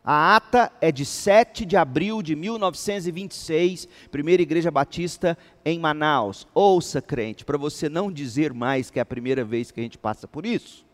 A 0.02 0.34
ata 0.34 0.72
é 0.80 0.90
de 0.90 1.04
7 1.04 1.64
de 1.64 1.76
abril 1.76 2.22
de 2.22 2.34
1926, 2.34 3.86
primeira 4.10 4.42
igreja 4.42 4.70
batista 4.70 5.36
em 5.64 5.78
Manaus. 5.78 6.48
Ouça, 6.54 7.02
crente, 7.02 7.44
para 7.44 7.58
você 7.58 7.88
não 7.88 8.10
dizer 8.10 8.52
mais 8.52 8.90
que 8.90 8.98
é 8.98 9.02
a 9.02 9.06
primeira 9.06 9.44
vez 9.44 9.70
que 9.70 9.78
a 9.78 9.82
gente 9.82 9.98
passa 9.98 10.26
por 10.26 10.46
isso. 10.46 10.86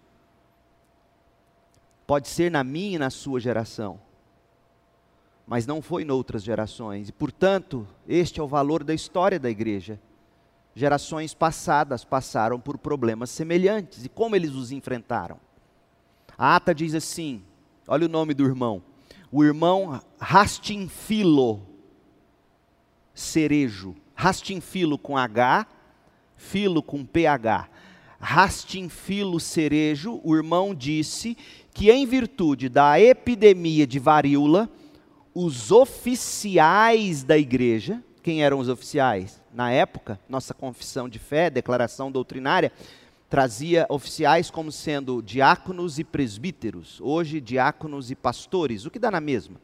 Pode 2.07 2.29
ser 2.29 2.51
na 2.51 2.63
minha 2.63 2.97
e 2.97 2.99
na 2.99 3.11
sua 3.11 3.41
geração, 3.41 3.99
mas 5.47 5.67
não 5.67 5.81
foi 5.81 6.03
em 6.03 6.11
outras 6.11 6.43
gerações. 6.43 7.09
E, 7.09 7.13
portanto, 7.13 7.87
este 8.09 8.41
é 8.41 8.43
o 8.43 8.49
valor 8.49 8.85
da 8.85 8.93
história 8.93 9.39
da 9.39 9.49
igreja. 9.49 10.01
Gerações 10.77 11.35
passadas 11.35 12.05
passaram 12.05 12.61
por 12.61 12.79
problemas 12.79 13.31
semelhantes 13.31 14.05
e 14.05 14.09
como 14.09 14.37
eles 14.37 14.53
os 14.53 14.71
enfrentaram. 14.71 15.41
A 16.39 16.55
ata 16.55 16.73
diz 16.73 16.95
assim: 16.95 17.43
olha 17.89 18.07
o 18.07 18.09
nome 18.09 18.33
do 18.33 18.45
irmão 18.45 18.81
o 19.31 19.45
irmão 19.45 20.01
Rastinfilo 20.19 21.63
Cerejo. 23.15 23.95
Rastinfilo 24.15 24.97
com 24.97 25.17
H, 25.17 25.67
Filo 26.37 26.83
com 26.83 27.05
PH. 27.05 27.69
Rastinfilo 28.19 29.39
Cerejo, 29.39 30.21
o 30.25 30.35
irmão 30.35 30.75
disse 30.75 31.37
que 31.73 31.91
em 31.91 32.07
virtude 32.07 32.69
da 32.69 32.99
epidemia 32.99 33.87
de 33.87 33.99
varíola, 33.99 34.71
os 35.35 35.71
oficiais 35.71 37.23
da 37.23 37.37
igreja, 37.37 38.03
quem 38.23 38.43
eram 38.43 38.59
os 38.59 38.71
oficiais? 38.71 39.41
Na 39.57 39.71
época, 39.71 40.21
nossa 40.29 40.53
confissão 40.53 41.09
de 41.09 41.19
fé, 41.19 41.49
declaração 41.49 42.13
doutrinária, 42.13 42.71
trazia 43.31 43.87
oficiais 43.89 44.51
como 44.51 44.71
sendo 44.71 45.23
diáconos 45.23 45.99
e 45.99 46.05
presbíteros, 46.05 47.01
hoje 47.01 47.41
diáconos 47.41 48.11
e 48.11 48.15
pastores, 48.15 48.85
o 48.85 48.91
que 48.91 48.99
dá 48.99 49.11
na 49.11 49.19
mesma. 49.19 49.59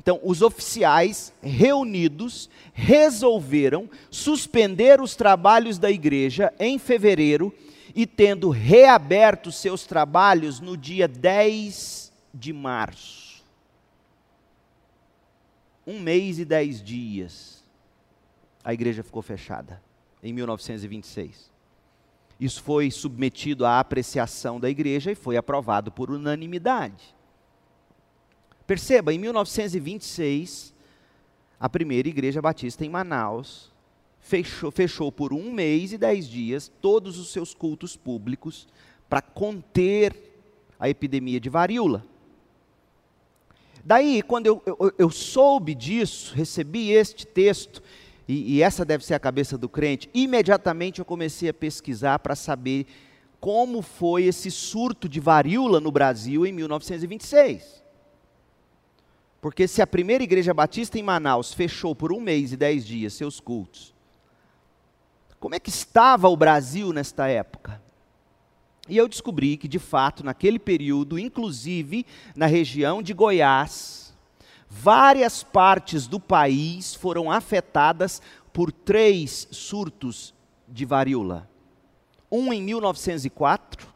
Então, 0.00 0.20
os 0.22 0.42
oficiais 0.42 1.34
reunidos 1.42 2.48
resolveram 2.72 3.90
suspender 4.12 5.00
os 5.00 5.16
trabalhos 5.16 5.76
da 5.76 5.90
igreja 5.90 6.54
em 6.60 6.78
fevereiro 6.78 7.52
e 7.96 8.06
tendo 8.06 8.48
reaberto 8.48 9.50
seus 9.50 9.84
trabalhos 9.84 10.60
no 10.60 10.76
dia 10.76 11.08
10 11.08 12.12
de 12.32 12.52
março. 12.52 13.42
Um 15.84 15.98
mês 15.98 16.38
e 16.38 16.44
dez 16.44 16.80
dias, 16.80 17.55
a 18.66 18.74
igreja 18.74 19.04
ficou 19.04 19.22
fechada, 19.22 19.80
em 20.20 20.32
1926. 20.32 21.52
Isso 22.40 22.60
foi 22.60 22.90
submetido 22.90 23.64
à 23.64 23.78
apreciação 23.78 24.58
da 24.58 24.68
igreja 24.68 25.12
e 25.12 25.14
foi 25.14 25.36
aprovado 25.36 25.92
por 25.92 26.10
unanimidade. 26.10 27.14
Perceba, 28.66 29.14
em 29.14 29.18
1926, 29.20 30.74
a 31.60 31.68
primeira 31.68 32.08
igreja 32.08 32.42
batista 32.42 32.84
em 32.84 32.88
Manaus 32.88 33.72
fechou, 34.18 34.72
fechou 34.72 35.12
por 35.12 35.32
um 35.32 35.52
mês 35.52 35.92
e 35.92 35.98
dez 35.98 36.28
dias 36.28 36.68
todos 36.82 37.20
os 37.20 37.32
seus 37.32 37.54
cultos 37.54 37.96
públicos 37.96 38.66
para 39.08 39.22
conter 39.22 40.42
a 40.76 40.88
epidemia 40.88 41.38
de 41.38 41.48
varíola. 41.48 42.04
Daí, 43.84 44.22
quando 44.22 44.46
eu, 44.46 44.60
eu, 44.66 44.92
eu 44.98 45.10
soube 45.10 45.72
disso, 45.72 46.34
recebi 46.34 46.90
este 46.90 47.24
texto, 47.24 47.80
e, 48.28 48.56
e 48.56 48.62
essa 48.62 48.84
deve 48.84 49.04
ser 49.04 49.14
a 49.14 49.20
cabeça 49.20 49.56
do 49.56 49.68
crente, 49.68 50.10
imediatamente 50.12 50.98
eu 50.98 51.04
comecei 51.04 51.48
a 51.48 51.54
pesquisar 51.54 52.18
para 52.18 52.34
saber 52.34 52.86
como 53.40 53.82
foi 53.82 54.24
esse 54.24 54.50
surto 54.50 55.08
de 55.08 55.20
varíola 55.20 55.80
no 55.80 55.92
Brasil 55.92 56.44
em 56.46 56.52
1926. 56.52 57.84
Porque 59.40 59.68
se 59.68 59.80
a 59.80 59.86
primeira 59.86 60.24
igreja 60.24 60.52
batista 60.52 60.98
em 60.98 61.02
Manaus 61.02 61.54
fechou 61.54 61.94
por 61.94 62.12
um 62.12 62.20
mês 62.20 62.52
e 62.52 62.56
dez 62.56 62.84
dias 62.84 63.14
seus 63.14 63.38
cultos, 63.38 63.94
como 65.38 65.54
é 65.54 65.60
que 65.60 65.70
estava 65.70 66.28
o 66.28 66.36
Brasil 66.36 66.92
nesta 66.92 67.28
época? 67.28 67.80
E 68.88 68.96
eu 68.96 69.06
descobri 69.06 69.56
que, 69.56 69.68
de 69.68 69.78
fato, 69.78 70.24
naquele 70.24 70.58
período, 70.58 71.18
inclusive 71.18 72.06
na 72.34 72.46
região 72.46 73.02
de 73.02 73.12
Goiás, 73.12 74.05
várias 74.68 75.42
partes 75.42 76.06
do 76.06 76.20
país 76.20 76.94
foram 76.94 77.30
afetadas 77.30 78.20
por 78.52 78.70
três 78.72 79.48
surtos 79.50 80.34
de 80.68 80.84
varíola. 80.84 81.48
Um 82.30 82.52
em 82.52 82.62
1904, 82.62 83.86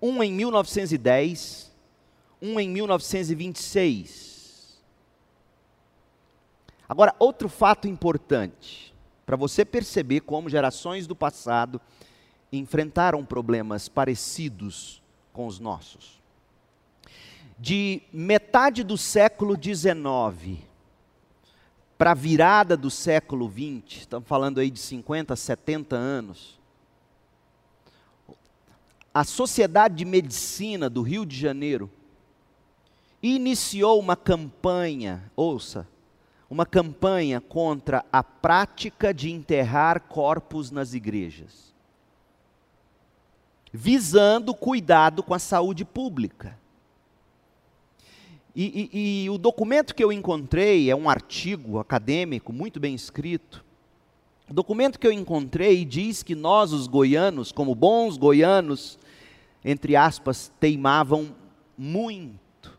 um 0.00 0.22
em 0.22 0.32
1910, 0.32 1.72
um 2.40 2.60
em 2.60 2.68
1926. 2.68 4.78
Agora, 6.88 7.14
outro 7.18 7.48
fato 7.48 7.86
importante, 7.86 8.94
para 9.26 9.36
você 9.36 9.64
perceber 9.64 10.20
como 10.20 10.48
gerações 10.48 11.06
do 11.06 11.14
passado 11.14 11.80
enfrentaram 12.50 13.24
problemas 13.24 13.88
parecidos 13.88 15.02
com 15.32 15.46
os 15.46 15.60
nossos 15.60 16.17
de 17.58 18.02
metade 18.12 18.84
do 18.84 18.96
século 18.96 19.56
XIX 19.60 20.58
para 21.98 22.12
a 22.12 22.14
virada 22.14 22.76
do 22.76 22.90
século 22.90 23.50
XX, 23.50 24.02
estamos 24.02 24.28
falando 24.28 24.60
aí 24.60 24.70
de 24.70 24.78
50, 24.78 25.34
70 25.34 25.96
anos, 25.96 26.60
a 29.12 29.24
Sociedade 29.24 29.96
de 29.96 30.04
Medicina 30.04 30.88
do 30.88 31.02
Rio 31.02 31.26
de 31.26 31.36
Janeiro 31.36 31.90
iniciou 33.20 33.98
uma 33.98 34.14
campanha, 34.14 35.28
ouça, 35.34 35.88
uma 36.48 36.64
campanha 36.64 37.40
contra 37.40 38.04
a 38.12 38.22
prática 38.22 39.12
de 39.12 39.30
enterrar 39.30 40.02
corpos 40.02 40.70
nas 40.70 40.94
igrejas, 40.94 41.74
visando 43.72 44.54
cuidado 44.54 45.20
com 45.20 45.34
a 45.34 45.38
saúde 45.40 45.84
pública. 45.84 46.56
E, 48.60 48.90
e, 48.92 49.22
e, 49.22 49.30
o 49.30 49.38
documento 49.38 49.94
que 49.94 50.02
eu 50.02 50.10
encontrei 50.10 50.90
é 50.90 50.96
um 50.96 51.08
artigo 51.08 51.78
acadêmico 51.78 52.52
muito 52.52 52.80
bem 52.80 52.92
escrito. 52.92 53.64
O 54.50 54.52
documento 54.52 54.98
que 54.98 55.06
eu 55.06 55.12
encontrei 55.12 55.84
diz 55.84 56.24
que 56.24 56.34
nós, 56.34 56.72
os 56.72 56.88
goianos, 56.88 57.52
como 57.52 57.72
bons 57.72 58.16
goianos, 58.16 58.98
entre 59.64 59.94
aspas, 59.94 60.50
teimavam 60.58 61.32
muito. 61.78 62.76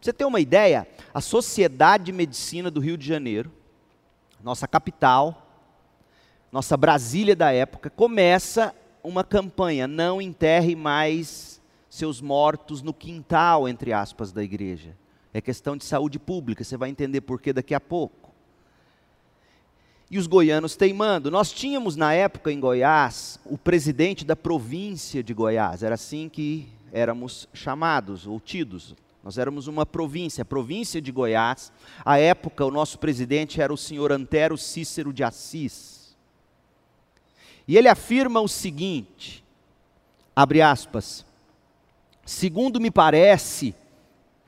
Você 0.00 0.12
ter 0.12 0.24
uma 0.24 0.38
ideia, 0.38 0.86
a 1.12 1.20
Sociedade 1.20 2.04
de 2.04 2.12
Medicina 2.12 2.70
do 2.70 2.78
Rio 2.78 2.96
de 2.96 3.08
Janeiro, 3.08 3.50
nossa 4.44 4.68
capital, 4.68 5.44
nossa 6.52 6.76
Brasília 6.76 7.34
da 7.34 7.50
época, 7.50 7.90
começa 7.90 8.72
uma 9.02 9.24
campanha: 9.24 9.88
não 9.88 10.22
enterre 10.22 10.76
mais 10.76 11.59
seus 11.90 12.20
mortos 12.20 12.80
no 12.80 12.94
quintal, 12.94 13.68
entre 13.68 13.92
aspas, 13.92 14.30
da 14.30 14.42
igreja. 14.42 14.96
É 15.34 15.40
questão 15.40 15.76
de 15.76 15.84
saúde 15.84 16.18
pública, 16.18 16.62
você 16.62 16.76
vai 16.76 16.88
entender 16.88 17.20
por 17.20 17.40
que 17.40 17.52
daqui 17.52 17.74
a 17.74 17.80
pouco. 17.80 18.30
E 20.08 20.18
os 20.18 20.26
goianos 20.26 20.76
teimando. 20.76 21.30
Nós 21.30 21.52
tínhamos 21.52 21.96
na 21.96 22.14
época 22.14 22.50
em 22.50 22.58
Goiás 22.58 23.38
o 23.44 23.58
presidente 23.58 24.24
da 24.24 24.34
província 24.34 25.22
de 25.22 25.34
Goiás, 25.34 25.82
era 25.82 25.94
assim 25.96 26.28
que 26.28 26.68
éramos 26.92 27.48
chamados 27.52 28.26
ou 28.26 28.40
tidos. 28.40 28.94
Nós 29.22 29.36
éramos 29.36 29.66
uma 29.66 29.84
província, 29.84 30.42
a 30.42 30.46
província 30.46 31.00
de 31.00 31.12
Goiás. 31.12 31.70
À 32.04 32.18
época, 32.18 32.64
o 32.64 32.70
nosso 32.70 32.98
presidente 32.98 33.60
era 33.60 33.72
o 33.72 33.76
senhor 33.76 34.10
Antero 34.10 34.56
Cícero 34.56 35.12
de 35.12 35.22
Assis. 35.22 36.16
E 37.68 37.76
ele 37.76 37.88
afirma 37.88 38.40
o 38.40 38.48
seguinte: 38.48 39.44
abre 40.34 40.62
aspas. 40.62 41.24
Segundo 42.30 42.80
me 42.80 42.92
parece, 42.92 43.74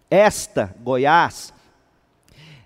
esta, 0.08 0.72
Goiás, 0.84 1.52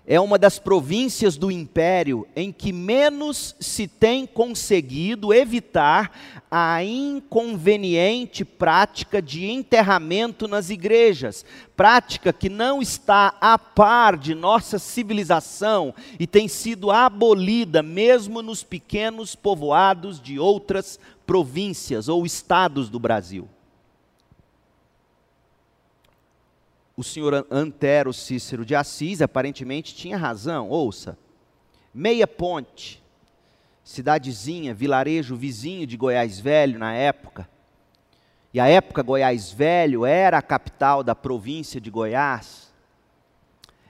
é 0.05 0.19
uma 0.19 0.37
das 0.37 0.59
províncias 0.59 1.37
do 1.37 1.49
império 1.49 2.27
em 2.35 2.51
que 2.51 2.71
menos 2.71 3.55
se 3.59 3.87
tem 3.87 4.27
conseguido 4.27 5.33
evitar 5.33 6.45
a 6.51 6.83
inconveniente 6.83 8.45
prática 8.45 9.19
de 9.19 9.47
enterramento 9.47 10.47
nas 10.47 10.69
igrejas, 10.69 11.43
prática 11.75 12.31
que 12.31 12.47
não 12.47 12.79
está 12.79 13.35
a 13.41 13.57
par 13.57 14.17
de 14.17 14.35
nossa 14.35 14.77
civilização 14.77 15.95
e 16.19 16.27
tem 16.27 16.47
sido 16.47 16.91
abolida 16.91 17.81
mesmo 17.81 18.43
nos 18.43 18.63
pequenos 18.63 19.33
povoados 19.33 20.21
de 20.21 20.37
outras 20.37 20.99
províncias 21.25 22.07
ou 22.07 22.23
estados 22.23 22.87
do 22.87 22.99
Brasil. 22.99 23.49
O 26.97 27.03
senhor 27.03 27.45
Antero 27.51 28.11
Cícero 28.11 28.65
de 28.65 28.73
Assis 28.73 29.21
aparentemente 29.21 29.93
tinha 29.93 30.17
razão. 30.17 30.67
Ouça, 30.67 31.15
Meia 31.93 32.25
Ponte, 32.25 33.03
cidadezinha, 33.83 34.73
vilarejo 34.73 35.35
vizinho 35.35 35.85
de 35.85 35.95
Goiás 35.95 36.39
Velho 36.39 36.79
na 36.79 36.95
época. 36.95 37.47
E 38.51 38.59
a 38.59 38.67
época 38.67 39.03
Goiás 39.03 39.51
Velho 39.51 40.07
era 40.07 40.39
a 40.39 40.41
capital 40.41 41.03
da 41.03 41.13
província 41.13 41.79
de 41.79 41.91
Goiás. 41.91 42.73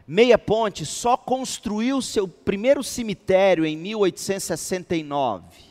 Meia 0.06 0.38
Ponte 0.38 0.86
só 0.86 1.16
construiu 1.16 2.02
seu 2.02 2.28
primeiro 2.28 2.84
cemitério 2.84 3.66
em 3.66 3.78
1869. 3.78 5.67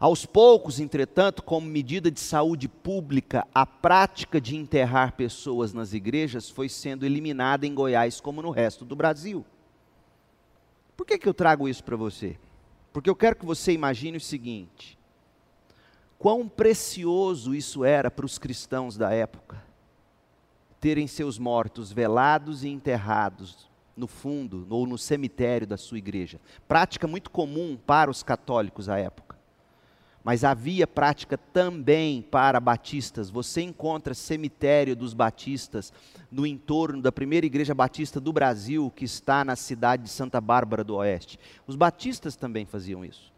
Aos 0.00 0.24
poucos, 0.24 0.78
entretanto, 0.78 1.42
como 1.42 1.66
medida 1.66 2.08
de 2.08 2.20
saúde 2.20 2.68
pública, 2.68 3.44
a 3.52 3.66
prática 3.66 4.40
de 4.40 4.54
enterrar 4.54 5.16
pessoas 5.16 5.72
nas 5.72 5.92
igrejas 5.92 6.48
foi 6.48 6.68
sendo 6.68 7.04
eliminada 7.04 7.66
em 7.66 7.74
Goiás, 7.74 8.20
como 8.20 8.40
no 8.40 8.50
resto 8.50 8.84
do 8.84 8.94
Brasil. 8.94 9.44
Por 10.96 11.04
que, 11.04 11.18
que 11.18 11.28
eu 11.28 11.34
trago 11.34 11.68
isso 11.68 11.82
para 11.82 11.96
você? 11.96 12.38
Porque 12.92 13.10
eu 13.10 13.16
quero 13.16 13.34
que 13.34 13.44
você 13.44 13.72
imagine 13.72 14.18
o 14.18 14.20
seguinte: 14.20 14.96
quão 16.16 16.48
precioso 16.48 17.52
isso 17.52 17.84
era 17.84 18.08
para 18.08 18.26
os 18.26 18.38
cristãos 18.38 18.96
da 18.96 19.12
época, 19.12 19.60
terem 20.80 21.08
seus 21.08 21.40
mortos 21.40 21.90
velados 21.90 22.62
e 22.62 22.68
enterrados 22.68 23.68
no 23.96 24.06
fundo 24.06 24.64
ou 24.70 24.86
no 24.86 24.96
cemitério 24.96 25.66
da 25.66 25.76
sua 25.76 25.98
igreja. 25.98 26.40
Prática 26.68 27.08
muito 27.08 27.32
comum 27.32 27.76
para 27.84 28.08
os 28.08 28.22
católicos 28.22 28.88
à 28.88 28.96
época 28.96 29.27
mas 30.28 30.44
havia 30.44 30.86
prática 30.86 31.38
também 31.38 32.20
para 32.20 32.60
batistas. 32.60 33.30
Você 33.30 33.62
encontra 33.62 34.12
cemitério 34.12 34.94
dos 34.94 35.14
batistas 35.14 35.90
no 36.30 36.46
entorno 36.46 37.00
da 37.00 37.10
primeira 37.10 37.46
igreja 37.46 37.74
batista 37.74 38.20
do 38.20 38.30
Brasil, 38.30 38.92
que 38.94 39.06
está 39.06 39.42
na 39.42 39.56
cidade 39.56 40.02
de 40.02 40.10
Santa 40.10 40.38
Bárbara 40.38 40.84
do 40.84 40.96
Oeste. 40.96 41.40
Os 41.66 41.76
batistas 41.76 42.36
também 42.36 42.66
faziam 42.66 43.02
isso. 43.06 43.32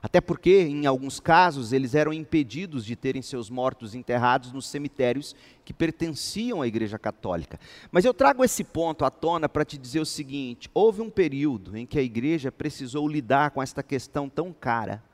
Até 0.00 0.20
porque, 0.20 0.60
em 0.60 0.86
alguns 0.86 1.18
casos, 1.18 1.72
eles 1.72 1.96
eram 1.96 2.12
impedidos 2.12 2.84
de 2.84 2.94
terem 2.94 3.20
seus 3.20 3.50
mortos 3.50 3.96
enterrados 3.96 4.52
nos 4.52 4.68
cemitérios 4.68 5.34
que 5.64 5.74
pertenciam 5.74 6.62
à 6.62 6.68
Igreja 6.68 6.96
Católica. 6.96 7.58
Mas 7.90 8.04
eu 8.04 8.14
trago 8.14 8.44
esse 8.44 8.62
ponto 8.62 9.04
à 9.04 9.10
tona 9.10 9.48
para 9.48 9.64
te 9.64 9.76
dizer 9.76 9.98
o 9.98 10.06
seguinte: 10.06 10.70
houve 10.72 11.02
um 11.02 11.10
período 11.10 11.76
em 11.76 11.84
que 11.84 11.98
a 11.98 12.02
igreja 12.02 12.52
precisou 12.52 13.08
lidar 13.08 13.50
com 13.50 13.60
esta 13.60 13.82
questão 13.82 14.28
tão 14.28 14.52
cara 14.52 15.07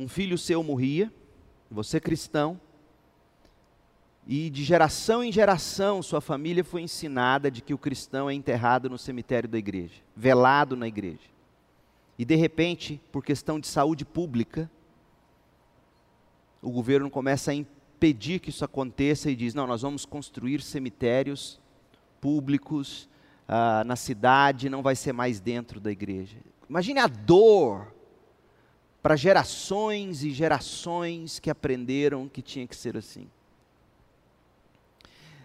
um 0.00 0.08
filho 0.08 0.38
seu 0.38 0.62
morria, 0.62 1.12
você 1.70 2.00
cristão, 2.00 2.58
e 4.26 4.48
de 4.48 4.64
geração 4.64 5.22
em 5.22 5.30
geração 5.30 6.02
sua 6.02 6.22
família 6.22 6.64
foi 6.64 6.80
ensinada 6.80 7.50
de 7.50 7.60
que 7.60 7.74
o 7.74 7.78
cristão 7.78 8.30
é 8.30 8.32
enterrado 8.32 8.88
no 8.88 8.96
cemitério 8.96 9.46
da 9.46 9.58
igreja, 9.58 10.00
velado 10.16 10.74
na 10.74 10.88
igreja. 10.88 11.28
E 12.18 12.24
de 12.24 12.34
repente, 12.34 12.98
por 13.12 13.22
questão 13.22 13.60
de 13.60 13.66
saúde 13.66 14.06
pública, 14.06 14.70
o 16.62 16.70
governo 16.70 17.10
começa 17.10 17.50
a 17.50 17.54
impedir 17.54 18.40
que 18.40 18.48
isso 18.48 18.64
aconteça 18.64 19.30
e 19.30 19.36
diz: 19.36 19.52
não, 19.52 19.66
nós 19.66 19.82
vamos 19.82 20.06
construir 20.06 20.62
cemitérios 20.62 21.60
públicos 22.22 23.06
ah, 23.46 23.84
na 23.84 23.96
cidade, 23.96 24.70
não 24.70 24.82
vai 24.82 24.96
ser 24.96 25.12
mais 25.12 25.40
dentro 25.40 25.78
da 25.78 25.92
igreja. 25.92 26.38
Imagine 26.70 27.00
a 27.00 27.06
dor 27.06 27.99
para 29.02 29.16
gerações 29.16 30.22
e 30.22 30.30
gerações 30.30 31.38
que 31.38 31.50
aprenderam 31.50 32.28
que 32.28 32.42
tinha 32.42 32.66
que 32.66 32.76
ser 32.76 32.96
assim. 32.96 33.26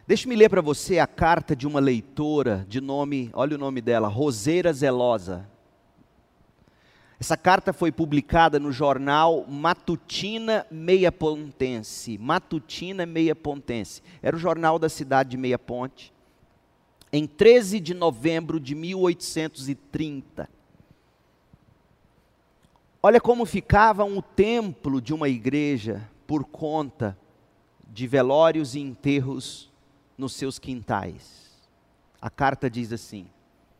Deixe-me 0.08 0.36
ler 0.36 0.50
para 0.50 0.62
você 0.62 1.00
a 1.00 1.08
carta 1.08 1.56
de 1.56 1.66
uma 1.66 1.80
leitora 1.80 2.66
de 2.70 2.80
nome, 2.80 3.32
olha 3.34 3.56
o 3.56 3.60
nome 3.60 3.82
dela, 3.82 4.08
Roseira 4.08 4.72
Zelosa. 4.72 5.50
Essa 7.20 7.38
carta 7.38 7.72
foi 7.72 7.92
publicada 7.92 8.60
no 8.60 8.72
jornal 8.72 9.46
Matutina 9.48 10.68
Meia 10.70 11.12
Pontense. 11.12 12.18
Matutina 12.18 13.06
Meia 13.06 13.34
Pontense. 13.34 14.04
Era 14.22 14.36
o 14.36 14.40
jornal 14.40 14.78
da 14.78 14.90
cidade 14.90 15.32
de 15.32 15.38
Meia 15.38 15.58
Ponte. 15.58 16.14
Em 17.12 17.26
13 17.26 17.80
de 17.80 17.94
novembro 17.94 18.60
de 18.60 18.76
1830. 18.76 20.50
Olha 23.08 23.22
como 23.22 23.46
ficava 23.46 24.04
um 24.04 24.20
templo 24.20 25.00
de 25.00 25.14
uma 25.14 25.30
igreja 25.30 26.10
por 26.26 26.44
conta 26.44 27.16
de 27.88 28.08
velórios 28.08 28.74
e 28.74 28.80
enterros 28.80 29.72
nos 30.18 30.34
seus 30.34 30.58
quintais. 30.58 31.52
A 32.20 32.32
carta 32.32 32.68
diz 32.68 32.92
assim, 32.92 33.28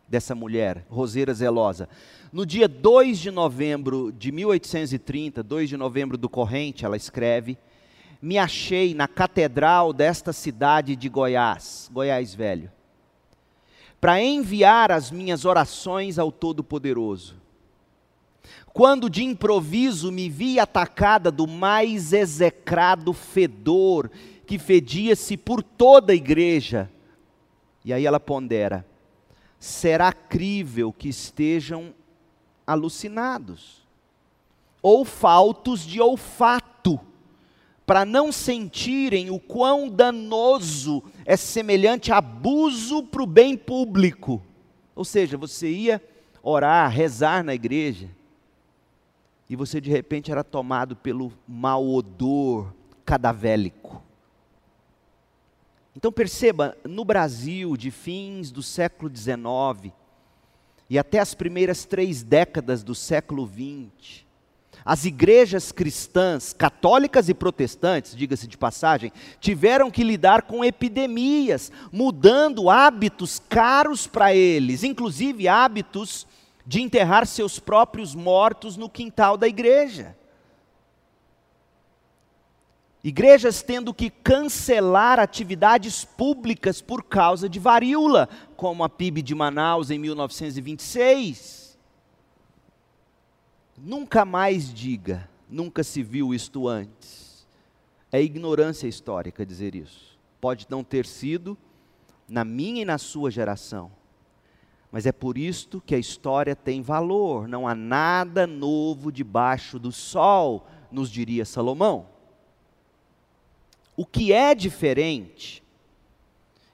dessa 0.08 0.36
mulher, 0.36 0.86
Roseira 0.92 1.34
Zelosa. 1.34 1.90
No 2.32 2.46
dia 2.46 2.68
2 2.68 3.18
de 3.18 3.32
novembro 3.32 4.12
de 4.12 4.32
1830, 4.32 5.42
2 5.42 5.70
de 5.70 5.76
novembro 5.76 6.20
do 6.20 6.30
corrente, 6.30 6.86
ela 6.86 6.96
escreve: 6.96 7.58
Me 8.22 8.38
achei 8.38 8.94
na 8.94 9.08
catedral 9.08 9.92
desta 9.92 10.32
cidade 10.32 10.96
de 10.96 11.10
Goiás, 11.10 11.90
Goiás 11.92 12.36
Velho, 12.36 12.72
para 14.00 14.22
enviar 14.22 14.92
as 14.92 15.10
minhas 15.10 15.46
orações 15.46 16.20
ao 16.20 16.32
Todo-Poderoso 16.32 17.44
quando 18.76 19.10
de 19.10 19.24
improviso 19.24 20.12
me 20.12 20.30
vi 20.30 20.60
atacada 20.60 21.32
do 21.32 21.48
mais 21.48 22.12
execrado 22.12 23.14
fedor, 23.14 24.12
que 24.46 24.60
fedia-se 24.60 25.38
por 25.38 25.64
toda 25.64 26.12
a 26.12 26.16
igreja. 26.16 26.92
E 27.86 27.94
aí 27.94 28.06
ela 28.06 28.20
pondera: 28.20 28.86
será 29.58 30.12
crível 30.12 30.92
que 30.92 31.08
estejam 31.08 31.94
alucinados, 32.68 33.88
ou 34.82 35.06
faltos 35.06 35.86
de 35.86 36.02
olfato, 36.02 37.00
para 37.86 38.04
não 38.04 38.30
sentirem 38.30 39.30
o 39.30 39.40
quão 39.40 39.88
danoso 39.88 41.02
é 41.24 41.38
semelhante 41.38 42.12
abuso 42.12 43.04
para 43.04 43.24
o 43.24 43.26
bem 43.26 43.56
público. 43.56 44.44
Ou 44.94 45.06
seja, 45.06 45.38
você 45.38 45.72
ia 45.72 46.04
orar, 46.44 46.92
rezar 46.92 47.42
na 47.42 47.56
igreja, 47.56 48.10
e 49.50 49.56
você 49.56 49.80
de 49.80 49.90
repente 49.90 50.32
era 50.32 50.44
tomado 50.44 50.96
pelo 50.96 51.32
mau 51.48 51.88
odor 51.88 52.74
cadavélico. 53.06 54.04
Então 55.96 56.12
perceba, 56.12 56.78
no 56.84 57.06
Brasil 57.06 57.78
de 57.78 57.90
fins 57.90 58.52
do 58.52 58.62
século 58.62 59.10
XIX 59.16 59.94
e 60.90 61.00
até 61.00 61.20
as 61.20 61.34
primeiras 61.34 61.86
três 61.86 62.22
décadas 62.22 62.84
do 62.84 62.94
século 62.94 63.48
XX, 63.48 64.26
as 64.84 65.06
igrejas 65.06 65.72
cristãs, 65.72 66.54
católicas 66.54 67.30
e 67.30 67.34
protestantes, 67.34 68.16
diga-se 68.16 68.46
de 68.46 68.58
passagem, 68.58 69.12
tiveram 69.40 69.90
que 69.90 70.04
lidar 70.04 70.44
com 70.44 70.66
epidemias, 70.66 71.72
mudando 71.92 72.70
hábitos 72.70 73.42
caros 73.50 74.06
para 74.06 74.36
eles, 74.36 74.84
inclusive 74.84 75.48
hábitos 75.48 76.28
de 76.66 76.82
enterrar 76.82 77.28
seus 77.28 77.60
próprios 77.60 78.16
mortos 78.16 78.76
no 78.76 78.90
quintal 78.90 79.38
da 79.38 79.48
igreja. 79.48 80.18
Igrejas 83.04 83.62
tendo 83.62 83.94
que 83.94 84.10
cancelar 84.10 85.20
atividades 85.20 86.04
públicas 86.04 86.82
por 86.82 87.04
causa 87.04 87.48
de 87.48 87.60
varíola, 87.60 88.28
como 88.58 88.84
a 88.84 88.90
PIB 88.90 89.22
de 89.22 89.36
Manaus 89.36 89.92
em 89.92 90.00
1926. 90.00 91.78
Nunca 93.78 94.26
mais 94.26 94.74
diga, 94.74 95.30
nunca 95.48 95.84
se 95.84 96.02
viu 96.02 96.34
isto 96.34 96.68
antes. 96.68 97.46
É 98.12 98.20
ignorância 98.20 98.88
histórica 98.88 99.46
dizer 99.46 99.76
isso. 99.76 100.18
Pode 100.42 100.66
não 100.68 100.84
ter 100.84 101.06
sido 101.06 101.56
na 102.28 102.44
minha 102.44 102.82
e 102.82 102.86
na 102.86 102.98
sua 102.98 103.30
geração. 103.30 103.92
Mas 104.96 105.06
é 105.06 105.12
por 105.12 105.38
isto 105.38 105.82
que 105.82 105.94
a 105.94 106.00
história 106.00 106.56
tem 106.56 106.82
valor. 106.82 107.50
Não 107.50 107.68
há 107.68 107.76
nada 107.76 108.48
novo 108.48 109.12
debaixo 109.12 109.78
do 109.78 109.92
sol, 109.92 110.66
nos 110.90 111.12
diria 111.12 111.44
Salomão. 111.44 112.08
O 113.94 114.06
que 114.06 114.32
é 114.32 114.56
diferente 114.56 115.62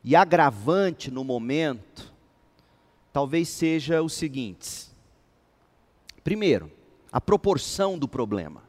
e 0.04 0.16
agravante 0.16 1.10
no 1.10 1.24
momento, 1.24 2.14
talvez 3.12 3.50
seja 3.50 4.04
o 4.04 4.08
seguinte: 4.08 4.90
primeiro, 6.24 6.72
a 7.12 7.20
proporção 7.20 7.98
do 7.98 8.08
problema. 8.08 8.62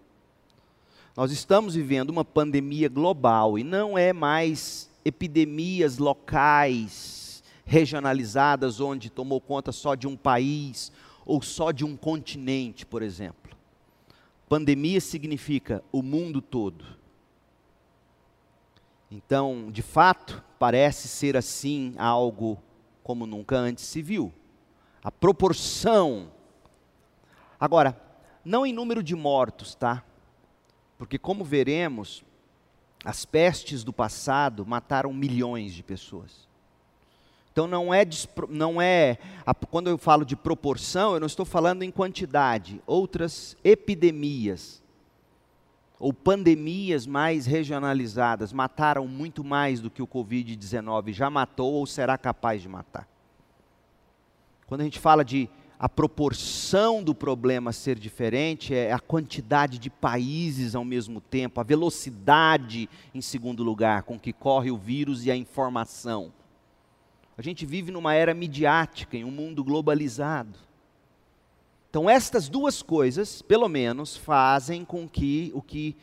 Nós 1.14 1.30
estamos 1.30 1.74
vivendo 1.74 2.08
uma 2.08 2.24
pandemia 2.24 2.88
global 2.88 3.58
e 3.58 3.62
não 3.62 3.98
é 3.98 4.14
mais 4.14 4.90
epidemias 5.04 5.98
locais, 5.98 7.21
regionalizadas, 7.64 8.80
onde 8.80 9.10
tomou 9.10 9.40
conta 9.40 9.72
só 9.72 9.94
de 9.94 10.06
um 10.06 10.16
país 10.16 10.92
ou 11.24 11.40
só 11.40 11.70
de 11.70 11.84
um 11.84 11.96
continente, 11.96 12.84
por 12.84 13.02
exemplo. 13.02 13.56
Pandemia 14.48 15.00
significa 15.00 15.82
o 15.90 16.02
mundo 16.02 16.42
todo. 16.42 16.84
Então, 19.10 19.70
de 19.70 19.82
fato, 19.82 20.42
parece 20.58 21.08
ser 21.08 21.36
assim 21.36 21.94
algo 21.96 22.62
como 23.02 23.26
nunca 23.26 23.56
antes 23.56 23.84
se 23.84 24.02
viu. 24.02 24.32
A 25.02 25.10
proporção. 25.10 26.30
Agora, 27.58 28.00
não 28.44 28.64
em 28.64 28.72
número 28.72 29.02
de 29.02 29.14
mortos, 29.14 29.74
tá? 29.74 30.04
Porque, 30.98 31.18
como 31.18 31.44
veremos, 31.44 32.24
as 33.04 33.24
pestes 33.24 33.82
do 33.82 33.92
passado 33.92 34.64
mataram 34.64 35.12
milhões 35.12 35.72
de 35.72 35.82
pessoas. 35.82 36.48
Então 37.52 37.66
não 37.66 37.92
é, 37.92 38.02
não 38.48 38.80
é 38.80 39.18
quando 39.70 39.90
eu 39.90 39.98
falo 39.98 40.24
de 40.24 40.34
proporção, 40.34 41.12
eu 41.12 41.20
não 41.20 41.26
estou 41.26 41.44
falando 41.44 41.82
em 41.82 41.90
quantidade. 41.90 42.80
Outras 42.86 43.54
epidemias 43.62 44.82
ou 46.00 46.12
pandemias 46.12 47.06
mais 47.06 47.44
regionalizadas 47.44 48.52
mataram 48.52 49.06
muito 49.06 49.44
mais 49.44 49.80
do 49.80 49.90
que 49.90 50.02
o 50.02 50.06
Covid-19 50.06 51.12
já 51.12 51.28
matou 51.28 51.74
ou 51.74 51.86
será 51.86 52.16
capaz 52.16 52.62
de 52.62 52.68
matar. 52.68 53.06
Quando 54.66 54.80
a 54.80 54.84
gente 54.84 54.98
fala 54.98 55.22
de 55.22 55.48
a 55.78 55.88
proporção 55.88 57.02
do 57.02 57.14
problema 57.14 57.70
ser 57.72 57.98
diferente, 57.98 58.74
é 58.74 58.92
a 58.92 58.98
quantidade 58.98 59.78
de 59.78 59.90
países 59.90 60.74
ao 60.74 60.84
mesmo 60.84 61.20
tempo, 61.20 61.60
a 61.60 61.64
velocidade, 61.64 62.88
em 63.14 63.20
segundo 63.20 63.62
lugar, 63.62 64.04
com 64.04 64.18
que 64.18 64.32
corre 64.32 64.70
o 64.70 64.76
vírus 64.78 65.26
e 65.26 65.30
a 65.30 65.36
informação. 65.36 66.32
A 67.36 67.42
gente 67.42 67.64
vive 67.64 67.90
numa 67.90 68.14
era 68.14 68.34
midiática, 68.34 69.16
em 69.16 69.24
um 69.24 69.30
mundo 69.30 69.64
globalizado. 69.64 70.58
Então, 71.88 72.08
estas 72.08 72.48
duas 72.48 72.82
coisas, 72.82 73.42
pelo 73.42 73.68
menos, 73.68 74.16
fazem 74.16 74.84
com 74.84 75.08
que 75.08 75.50
o 75.54 75.60
que 75.60 75.96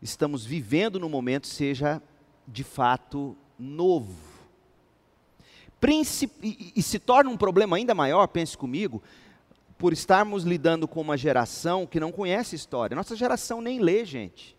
estamos 0.00 0.44
vivendo 0.44 1.00
no 1.00 1.08
momento 1.08 1.46
seja 1.46 2.02
de 2.46 2.64
fato 2.64 3.36
novo. 3.58 4.14
E, 6.42 6.72
e 6.76 6.82
se 6.82 6.98
torna 6.98 7.30
um 7.30 7.36
problema 7.36 7.76
ainda 7.76 7.94
maior, 7.94 8.26
pense 8.28 8.56
comigo, 8.56 9.02
por 9.76 9.92
estarmos 9.92 10.44
lidando 10.44 10.86
com 10.86 11.00
uma 11.00 11.16
geração 11.16 11.86
que 11.86 11.98
não 11.98 12.12
conhece 12.12 12.54
história. 12.54 12.94
Nossa 12.94 13.16
geração 13.16 13.60
nem 13.60 13.80
lê, 13.80 14.04
gente. 14.04 14.56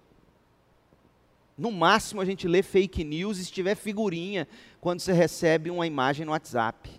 No 1.57 1.71
máximo 1.71 2.21
a 2.21 2.25
gente 2.25 2.47
lê 2.47 2.63
fake 2.63 3.03
news 3.03 3.37
se 3.37 3.51
tiver 3.51 3.75
figurinha 3.75 4.47
quando 4.81 4.99
você 4.99 5.13
recebe 5.13 5.69
uma 5.69 5.85
imagem 5.85 6.25
no 6.25 6.31
WhatsApp. 6.31 6.89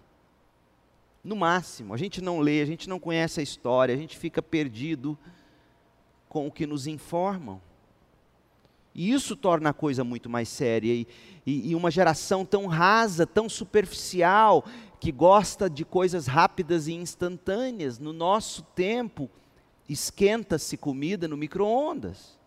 No 1.22 1.34
máximo, 1.34 1.94
a 1.94 1.96
gente 1.96 2.20
não 2.20 2.38
lê, 2.38 2.60
a 2.60 2.66
gente 2.66 2.88
não 2.88 3.00
conhece 3.00 3.40
a 3.40 3.42
história, 3.42 3.94
a 3.94 3.98
gente 3.98 4.16
fica 4.16 4.42
perdido 4.42 5.18
com 6.28 6.46
o 6.46 6.52
que 6.52 6.66
nos 6.66 6.86
informam. 6.86 7.60
E 8.94 9.10
isso 9.10 9.34
torna 9.34 9.70
a 9.70 9.72
coisa 9.72 10.04
muito 10.04 10.28
mais 10.28 10.48
séria. 10.48 10.92
E, 10.92 11.06
e, 11.44 11.70
e, 11.70 11.74
uma 11.74 11.90
geração 11.90 12.44
tão 12.44 12.66
rasa, 12.66 13.26
tão 13.26 13.48
superficial, 13.48 14.64
que 15.00 15.10
gosta 15.10 15.68
de 15.68 15.84
coisas 15.84 16.26
rápidas 16.26 16.86
e 16.86 16.92
instantâneas. 16.92 17.98
No 17.98 18.12
nosso 18.12 18.62
tempo, 18.62 19.28
esquenta-se 19.88 20.76
comida 20.76 21.26
no 21.26 21.36
micro-ondas. 21.36 22.38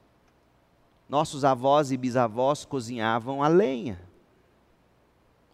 Nossos 1.09 1.45
avós 1.45 1.91
e 1.91 1.97
bisavós 1.97 2.65
cozinhavam 2.65 3.41
a 3.41 3.47
lenha. 3.47 3.99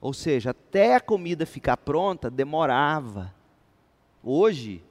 Ou 0.01 0.13
seja, 0.13 0.49
até 0.49 0.95
a 0.95 0.99
comida 0.99 1.45
ficar 1.45 1.77
pronta 1.77 2.29
demorava. 2.29 3.33
Hoje, 4.23 4.83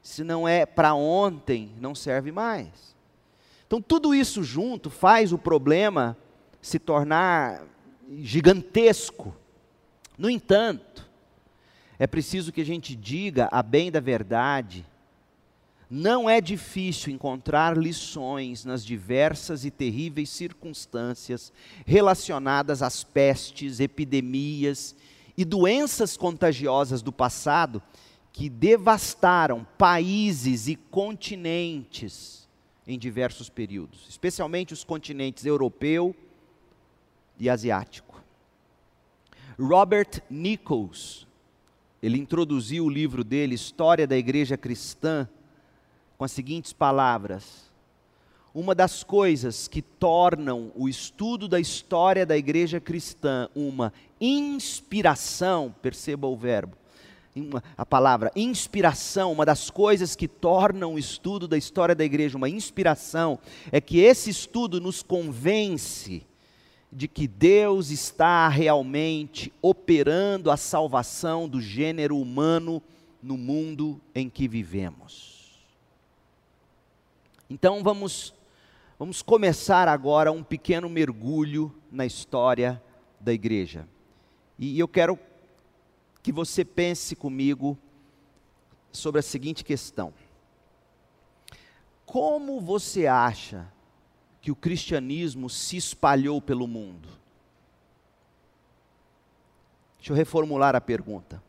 se 0.00 0.22
não 0.22 0.46
é 0.46 0.64
para 0.64 0.94
ontem, 0.94 1.72
não 1.80 1.94
serve 1.94 2.30
mais. 2.30 2.94
Então, 3.66 3.82
tudo 3.82 4.14
isso 4.14 4.42
junto 4.44 4.88
faz 4.88 5.32
o 5.32 5.38
problema 5.38 6.16
se 6.62 6.78
tornar 6.78 7.64
gigantesco. 8.20 9.34
No 10.16 10.30
entanto, 10.30 11.08
é 11.98 12.06
preciso 12.06 12.52
que 12.52 12.60
a 12.60 12.64
gente 12.64 12.94
diga 12.94 13.48
a 13.50 13.62
bem 13.62 13.90
da 13.90 14.00
verdade 14.00 14.86
não 15.88 16.28
é 16.28 16.40
difícil 16.40 17.12
encontrar 17.12 17.76
lições 17.76 18.64
nas 18.64 18.84
diversas 18.84 19.64
e 19.64 19.70
terríveis 19.70 20.30
circunstâncias 20.30 21.52
relacionadas 21.84 22.82
às 22.82 23.04
pestes, 23.04 23.78
epidemias 23.78 24.96
e 25.36 25.44
doenças 25.44 26.16
contagiosas 26.16 27.02
do 27.02 27.12
passado 27.12 27.80
que 28.32 28.50
devastaram 28.50 29.66
países 29.78 30.66
e 30.66 30.76
continentes 30.76 32.48
em 32.86 32.98
diversos 32.98 33.48
períodos, 33.48 34.06
especialmente 34.08 34.72
os 34.72 34.84
continentes 34.84 35.44
europeu 35.46 36.14
e 37.38 37.48
asiático. 37.48 38.22
Robert 39.58 40.22
Nichols, 40.28 41.26
ele 42.02 42.18
introduziu 42.18 42.84
o 42.84 42.90
livro 42.90 43.24
dele, 43.24 43.54
História 43.54 44.06
da 44.06 44.16
Igreja 44.16 44.56
Cristã, 44.56 45.28
com 46.16 46.24
as 46.24 46.32
seguintes 46.32 46.72
palavras: 46.72 47.70
Uma 48.54 48.74
das 48.74 49.02
coisas 49.02 49.68
que 49.68 49.82
tornam 49.82 50.72
o 50.74 50.88
estudo 50.88 51.48
da 51.48 51.60
história 51.60 52.24
da 52.24 52.36
igreja 52.36 52.80
cristã 52.80 53.48
uma 53.54 53.92
inspiração, 54.20 55.74
perceba 55.82 56.26
o 56.26 56.36
verbo, 56.36 56.76
a 57.76 57.84
palavra 57.84 58.32
inspiração, 58.34 59.32
uma 59.32 59.44
das 59.44 59.68
coisas 59.68 60.16
que 60.16 60.26
tornam 60.26 60.94
o 60.94 60.98
estudo 60.98 61.46
da 61.46 61.58
história 61.58 61.94
da 61.94 62.04
igreja 62.04 62.38
uma 62.38 62.48
inspiração, 62.48 63.38
é 63.70 63.80
que 63.80 63.98
esse 63.98 64.30
estudo 64.30 64.80
nos 64.80 65.02
convence 65.02 66.24
de 66.90 67.06
que 67.06 67.28
Deus 67.28 67.90
está 67.90 68.48
realmente 68.48 69.52
operando 69.60 70.50
a 70.50 70.56
salvação 70.56 71.46
do 71.46 71.60
gênero 71.60 72.16
humano 72.16 72.82
no 73.22 73.36
mundo 73.36 74.00
em 74.14 74.30
que 74.30 74.48
vivemos. 74.48 75.35
Então 77.48 77.82
vamos, 77.82 78.34
vamos 78.98 79.22
começar 79.22 79.86
agora 79.86 80.32
um 80.32 80.42
pequeno 80.42 80.88
mergulho 80.88 81.72
na 81.90 82.04
história 82.04 82.82
da 83.20 83.32
igreja. 83.32 83.88
E 84.58 84.78
eu 84.78 84.88
quero 84.88 85.18
que 86.22 86.32
você 86.32 86.64
pense 86.64 87.14
comigo 87.14 87.78
sobre 88.90 89.20
a 89.20 89.22
seguinte 89.22 89.62
questão: 89.62 90.12
Como 92.04 92.60
você 92.60 93.06
acha 93.06 93.72
que 94.40 94.50
o 94.50 94.56
cristianismo 94.56 95.48
se 95.48 95.76
espalhou 95.76 96.42
pelo 96.42 96.66
mundo? 96.66 97.08
Deixa 99.98 100.12
eu 100.12 100.16
reformular 100.16 100.74
a 100.74 100.80
pergunta 100.80 101.45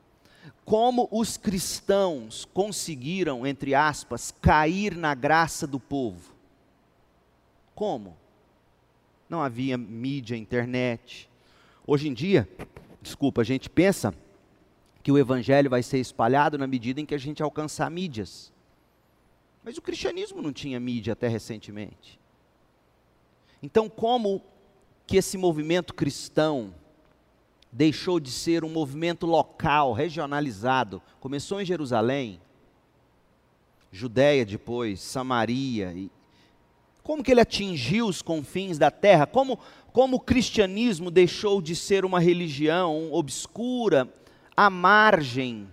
como 0.66 1.08
os 1.12 1.38
cristãos 1.38 2.46
conseguiram, 2.54 3.46
entre 3.46 3.74
aspas, 3.74 4.34
cair 4.42 4.96
na 4.96 5.16
graça 5.16 5.66
do 5.66 5.80
povo. 5.80 6.34
Como? 7.74 8.18
Não 9.30 9.42
havia 9.42 9.78
mídia, 9.78 10.36
internet. 10.36 11.30
Hoje 11.86 12.08
em 12.08 12.14
dia, 12.14 12.50
desculpa, 13.02 13.42
a 13.42 13.46
gente 13.46 13.70
pensa 13.70 14.14
que 15.04 15.12
o 15.12 15.18
evangelho 15.18 15.70
vai 15.70 15.82
ser 15.82 16.00
espalhado 16.00 16.58
na 16.58 16.68
medida 16.68 17.00
em 17.00 17.06
que 17.06 17.16
a 17.16 17.18
gente 17.18 17.42
alcançar 17.42 17.90
mídias. 17.90 18.52
Mas 19.64 19.78
o 19.78 19.82
cristianismo 19.82 20.42
não 20.42 20.52
tinha 20.52 20.80
mídia 20.80 21.14
até 21.14 21.28
recentemente. 21.28 22.20
Então, 23.62 23.90
como 23.90 24.42
que 25.06 25.18
esse 25.18 25.38
movimento 25.38 25.94
cristão 25.94 26.74
deixou 27.72 28.20
de 28.20 28.32
ser 28.32 28.64
um 28.64 28.70
movimento 28.70 29.26
local, 29.26 29.94
regionalizado, 29.94 31.02
começou 31.20 31.62
em 31.62 31.66
Jerusalém, 31.66 32.40
Judéia 33.92 34.46
depois, 34.46 35.00
Samaria, 35.02 35.94
como 37.04 37.24
que 37.24 37.32
ele 37.32 37.40
atingiu 37.40 38.08
os 38.08 38.22
confins 38.22 38.78
da 38.78 38.92
terra? 38.92 39.26
Como, 39.26 39.58
como 39.94 40.18
o 40.18 40.20
cristianismo 40.20 41.10
deixou 41.10 41.62
de 41.62 41.74
ser 41.74 42.04
uma 42.04 42.20
religião 42.20 43.14
obscura, 43.14 44.14
à 44.56 44.70
margem, 44.70 45.70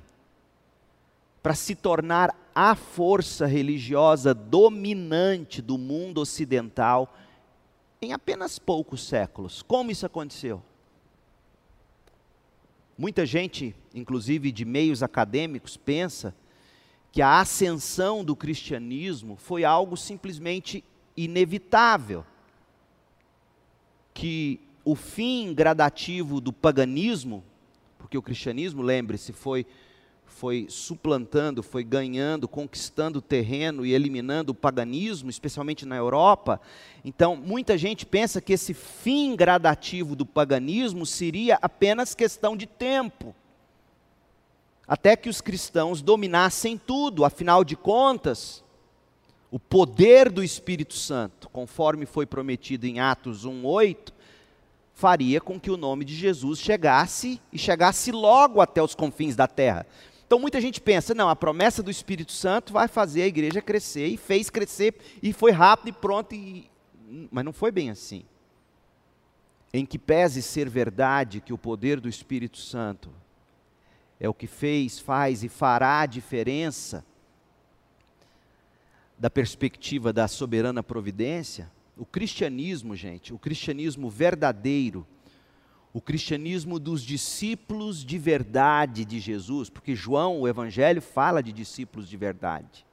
para 1.43 1.55
se 1.55 1.75
tornar 1.75 2.35
a 2.55 2.75
força 2.75 3.47
religiosa 3.47 4.33
dominante 4.33 5.61
do 5.61 5.77
mundo 5.77 6.21
ocidental 6.21 7.13
em 8.01 8.13
apenas 8.13 8.59
poucos 8.59 9.03
séculos. 9.03 9.61
Como 9.61 9.91
isso 9.91 10.07
aconteceu? 10.07 10.63
Muita 12.97 13.27
gente, 13.27 13.75
inclusive 13.93 14.53
de 14.53 14.65
meios 14.65 15.03
acadêmicos, 15.03 15.77
pensa 15.77 16.35
que 17.11 17.21
a 17.21 17.41
ascensão 17.41 18.25
do 18.25 18.37
cristianismo 18.37 19.37
foi 19.37 19.65
algo 19.65 19.97
simplesmente 19.97 20.85
inevitável. 21.17 22.25
Que 24.13 24.61
o 24.85 24.95
fim 24.95 25.53
gradativo 25.55 26.41
do 26.41 26.53
paganismo, 26.53 27.43
porque 27.99 28.19
o 28.19 28.23
cristianismo, 28.23 28.83
lembre-se, 28.83 29.33
foi 29.33 29.67
foi 30.27 30.67
suplantando, 30.69 31.63
foi 31.63 31.85
ganhando, 31.85 32.49
conquistando 32.49 33.23
terreno 33.23 33.87
e 33.87 33.95
eliminando 33.95 34.53
o 34.53 34.55
paganismo, 34.55 35.31
especialmente 35.31 35.87
na 35.87 35.97
Europa. 35.97 36.61
Então, 37.05 37.37
muita 37.37 37.79
gente 37.79 38.05
pensa 38.05 38.41
que 38.41 38.53
esse 38.53 38.75
fim 38.75 39.37
gradativo 39.37 40.17
do 40.17 40.27
paganismo 40.27 41.07
seria 41.07 41.59
apenas 41.63 42.15
questão 42.15 42.57
de 42.57 42.67
tempo. 42.67 43.35
Até 44.87 45.17
que 45.17 45.29
os 45.29 45.41
cristãos 45.41 46.03
dominassem 46.03 46.77
tudo, 46.77 47.25
afinal 47.25 47.65
de 47.65 47.77
contas, 47.77 48.63
o 49.51 49.59
poder 49.59 50.31
do 50.31 50.43
Espírito 50.43 50.95
Santo, 50.95 51.49
conforme 51.49 52.07
foi 52.07 52.27
prometido 52.27 52.87
em 52.87 52.99
Atos 52.99 53.47
1:8, 53.47 54.13
faria 54.93 55.41
com 55.41 55.59
que 55.59 55.71
o 55.71 55.77
nome 55.77 56.05
de 56.05 56.15
Jesus 56.15 56.59
chegasse 56.59 57.41
e 57.53 57.59
chegasse 57.59 58.13
logo 58.13 58.61
até 58.61 58.83
os 58.83 58.95
confins 58.95 59.35
da 59.37 59.47
terra. 59.47 59.87
Então 60.27 60.39
muita 60.39 60.61
gente 60.61 60.81
pensa, 60.81 61.15
não, 61.15 61.29
a 61.29 61.37
promessa 61.37 61.83
do 61.83 61.91
Espírito 61.91 62.33
Santo 62.33 62.73
vai 62.73 62.89
fazer 62.89 63.23
a 63.23 63.27
igreja 63.27 63.61
crescer, 63.61 64.07
e 64.09 64.17
fez 64.17 64.51
crescer, 64.51 64.95
e 65.23 65.33
foi 65.33 65.53
rápido 65.53 65.89
e 65.89 65.93
pronto, 65.93 66.35
e... 66.35 66.71
mas 67.31 67.45
não 67.45 67.53
foi 67.53 67.71
bem 67.71 67.91
assim. 67.91 68.25
Em 69.73 69.85
que 69.85 69.99
pese 69.99 70.41
ser 70.41 70.69
verdade 70.69 71.41
que 71.41 71.53
o 71.53 71.59
poder 71.59 72.01
do 72.01 72.09
Espírito 72.09 72.59
Santo 72.59 73.11
é 74.19 74.29
o 74.29 74.35
que 74.35 74.47
fez, 74.47 74.99
faz 74.99 75.43
e 75.45 75.49
fará 75.49 76.01
a 76.01 76.07
diferença 76.07 77.05
da 79.19 79.29
perspectiva 79.31 80.13
da 80.13 80.27
soberana 80.27 80.83
providência, 80.83 81.71
o 81.97 82.05
cristianismo, 82.05 82.97
gente, 82.97 83.33
o 83.33 83.39
cristianismo 83.39 84.11
verdadeiro, 84.11 85.07
o 85.95 86.01
cristianismo 86.01 86.81
dos 86.81 87.03
discípulos 87.03 88.05
de 88.05 88.19
verdade 88.19 89.05
de 89.05 89.21
Jesus, 89.21 89.71
porque 89.71 89.95
João, 89.95 90.41
o 90.41 90.49
Evangelho, 90.49 91.01
fala 91.01 91.41
de 91.41 91.53
discípulos 91.53 92.09
de 92.09 92.17
verdade. 92.17 92.85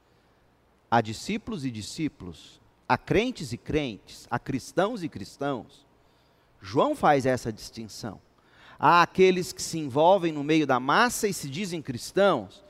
Há 0.88 1.00
discípulos 1.00 1.64
e 1.64 1.70
discípulos, 1.70 2.60
há 2.88 2.96
crentes 2.96 3.52
e 3.52 3.58
crentes, 3.58 4.28
há 4.30 4.38
cristãos 4.38 5.02
e 5.02 5.08
cristãos. 5.08 5.84
João 6.60 6.94
faz 6.94 7.26
essa 7.26 7.52
distinção. 7.52 8.20
Há 8.78 9.02
aqueles 9.02 9.52
que 9.52 9.62
se 9.62 9.80
envolvem 9.80 10.30
no 10.30 10.44
meio 10.44 10.64
da 10.64 10.78
massa 10.78 11.26
e 11.26 11.34
se 11.34 11.50
dizem 11.50 11.82
cristãos, 11.82 12.64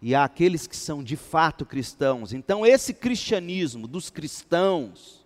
e 0.00 0.14
há 0.14 0.24
aqueles 0.24 0.66
que 0.66 0.76
são 0.76 1.04
de 1.04 1.14
fato 1.14 1.66
cristãos. 1.66 2.32
Então, 2.32 2.64
esse 2.64 2.94
cristianismo 2.94 3.86
dos 3.86 4.08
cristãos, 4.08 5.22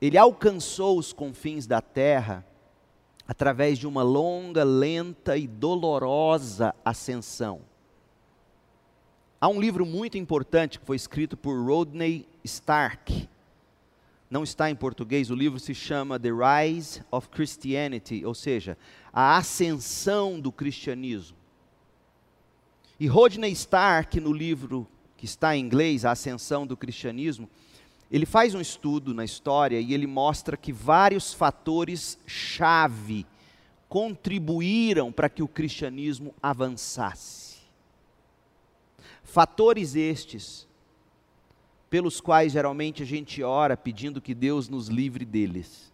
ele 0.00 0.18
alcançou 0.18 0.98
os 0.98 1.12
confins 1.12 1.64
da 1.64 1.80
terra 1.80 2.44
através 3.26 3.78
de 3.78 3.86
uma 3.86 4.02
longa, 4.02 4.64
lenta 4.64 5.36
e 5.36 5.46
dolorosa 5.46 6.74
ascensão. 6.84 7.60
Há 9.40 9.48
um 9.48 9.60
livro 9.60 9.84
muito 9.84 10.16
importante 10.16 10.78
que 10.78 10.86
foi 10.86 10.96
escrito 10.96 11.36
por 11.36 11.64
Rodney 11.64 12.26
Stark. 12.44 13.28
Não 14.30 14.42
está 14.42 14.70
em 14.70 14.74
português, 14.74 15.30
o 15.30 15.34
livro 15.34 15.58
se 15.60 15.74
chama 15.74 16.18
The 16.18 16.30
Rise 16.30 17.02
of 17.10 17.28
Christianity, 17.28 18.24
ou 18.24 18.34
seja, 18.34 18.76
a 19.12 19.36
ascensão 19.36 20.40
do 20.40 20.50
cristianismo. 20.50 21.36
E 22.98 23.06
Rodney 23.06 23.52
Stark, 23.52 24.18
no 24.20 24.32
livro 24.32 24.88
que 25.16 25.26
está 25.26 25.56
em 25.56 25.64
inglês, 25.64 26.04
A 26.04 26.12
Ascensão 26.12 26.66
do 26.66 26.76
Cristianismo, 26.76 27.48
ele 28.10 28.26
faz 28.26 28.54
um 28.54 28.60
estudo 28.60 29.12
na 29.12 29.24
história 29.24 29.80
e 29.80 29.92
ele 29.92 30.06
mostra 30.06 30.56
que 30.56 30.72
vários 30.72 31.34
fatores 31.34 32.18
chave 32.26 33.26
contribuíram 33.88 35.10
para 35.10 35.28
que 35.28 35.42
o 35.42 35.48
cristianismo 35.48 36.34
avançasse. 36.42 37.56
Fatores 39.22 39.96
estes 39.96 40.66
pelos 41.90 42.20
quais 42.20 42.52
geralmente 42.52 43.02
a 43.02 43.06
gente 43.06 43.42
ora 43.42 43.76
pedindo 43.76 44.20
que 44.20 44.34
Deus 44.34 44.68
nos 44.68 44.88
livre 44.88 45.24
deles. 45.24 45.92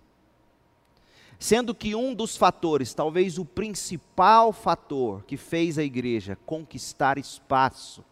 Sendo 1.38 1.74
que 1.74 1.94
um 1.94 2.14
dos 2.14 2.36
fatores, 2.36 2.94
talvez 2.94 3.36
o 3.36 3.44
principal 3.44 4.52
fator 4.52 5.24
que 5.24 5.36
fez 5.36 5.76
a 5.76 5.82
igreja 5.82 6.38
conquistar 6.46 7.18
espaço, 7.18 8.04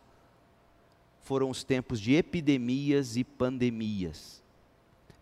foram 1.22 1.50
os 1.50 1.62
tempos 1.62 2.00
de 2.00 2.14
epidemias 2.14 3.16
e 3.16 3.24
pandemias. 3.24 4.42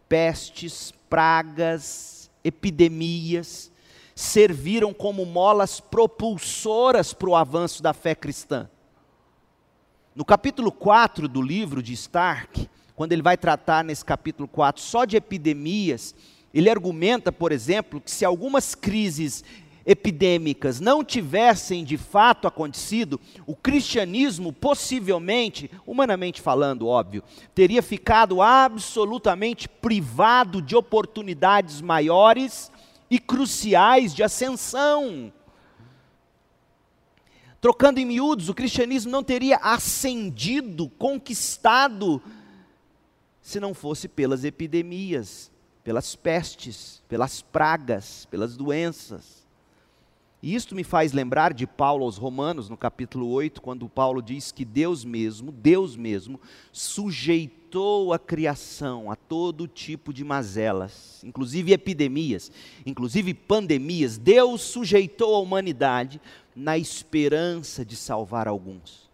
Pestes, 0.08 0.92
pragas, 1.08 2.30
epidemias 2.42 3.70
serviram 4.14 4.92
como 4.92 5.24
molas 5.24 5.78
propulsoras 5.78 7.12
para 7.12 7.28
o 7.28 7.36
avanço 7.36 7.82
da 7.82 7.92
fé 7.92 8.14
cristã. 8.14 8.68
No 10.14 10.24
capítulo 10.24 10.72
4 10.72 11.28
do 11.28 11.40
livro 11.40 11.80
de 11.80 11.92
Stark, 11.92 12.68
quando 12.96 13.12
ele 13.12 13.22
vai 13.22 13.36
tratar 13.36 13.84
nesse 13.84 14.04
capítulo 14.04 14.48
4 14.48 14.82
só 14.82 15.04
de 15.04 15.16
epidemias, 15.16 16.14
ele 16.52 16.68
argumenta, 16.68 17.30
por 17.30 17.52
exemplo, 17.52 18.00
que 18.00 18.10
se 18.10 18.24
algumas 18.24 18.74
crises 18.74 19.44
epidêmicas 19.88 20.80
não 20.80 21.02
tivessem 21.02 21.82
de 21.82 21.96
fato 21.96 22.46
acontecido, 22.46 23.18
o 23.46 23.56
cristianismo 23.56 24.52
possivelmente, 24.52 25.70
humanamente 25.86 26.42
falando, 26.42 26.86
óbvio, 26.86 27.24
teria 27.54 27.82
ficado 27.82 28.42
absolutamente 28.42 29.66
privado 29.66 30.60
de 30.60 30.76
oportunidades 30.76 31.80
maiores 31.80 32.70
e 33.10 33.18
cruciais 33.18 34.14
de 34.14 34.22
ascensão. 34.22 35.32
Trocando 37.58 37.98
em 37.98 38.04
miúdos, 38.04 38.50
o 38.50 38.54
cristianismo 38.54 39.10
não 39.10 39.24
teria 39.24 39.56
ascendido, 39.56 40.90
conquistado, 40.90 42.22
se 43.40 43.58
não 43.58 43.72
fosse 43.72 44.06
pelas 44.06 44.44
epidemias, 44.44 45.50
pelas 45.82 46.14
pestes, 46.14 47.02
pelas 47.08 47.40
pragas, 47.40 48.26
pelas 48.26 48.54
doenças. 48.54 49.37
E 50.40 50.54
isto 50.54 50.74
me 50.74 50.84
faz 50.84 51.12
lembrar 51.12 51.52
de 51.52 51.66
Paulo 51.66 52.04
aos 52.04 52.16
Romanos, 52.16 52.68
no 52.68 52.76
capítulo 52.76 53.28
8, 53.28 53.60
quando 53.60 53.88
Paulo 53.88 54.22
diz 54.22 54.52
que 54.52 54.64
Deus 54.64 55.04
mesmo, 55.04 55.50
Deus 55.50 55.96
mesmo, 55.96 56.40
sujeitou 56.72 58.12
a 58.12 58.20
criação 58.20 59.10
a 59.10 59.16
todo 59.16 59.66
tipo 59.66 60.12
de 60.12 60.22
mazelas, 60.22 61.24
inclusive 61.24 61.72
epidemias, 61.72 62.52
inclusive 62.86 63.34
pandemias. 63.34 64.16
Deus 64.16 64.60
sujeitou 64.62 65.34
a 65.34 65.40
humanidade 65.40 66.20
na 66.54 66.78
esperança 66.78 67.84
de 67.84 67.96
salvar 67.96 68.46
alguns. 68.46 69.08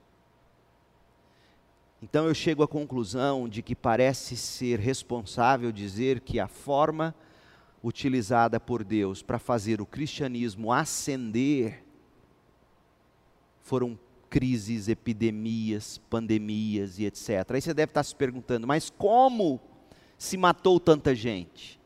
Então 2.03 2.27
eu 2.27 2.35
chego 2.35 2.63
à 2.63 2.69
conclusão 2.69 3.49
de 3.49 3.63
que 3.63 3.75
parece 3.75 4.37
ser 4.37 4.79
responsável 4.79 5.73
dizer 5.73 6.21
que 6.21 6.39
a 6.39 6.47
forma 6.47 7.15
utilizada 7.85 8.59
por 8.59 8.83
Deus 8.83 9.23
para 9.23 9.39
fazer 9.39 9.79
o 9.83 9.87
cristianismo 9.87 10.73
ascender 10.73 11.85
foram 13.61 13.99
crises, 14.31 14.89
epidemias, 14.89 15.99
pandemias 16.11 16.99
e 16.99 17.05
etc. 17.05 17.51
Aí 17.51 17.61
você 17.61 17.75
deve 17.75 17.91
estar 17.91 18.03
se 18.03 18.17
perguntando, 18.17 18.67
mas 18.67 18.89
como 18.89 19.61
se 20.17 20.37
matou 20.39 20.81
tanta 20.81 21.15
gente? 21.15 21.79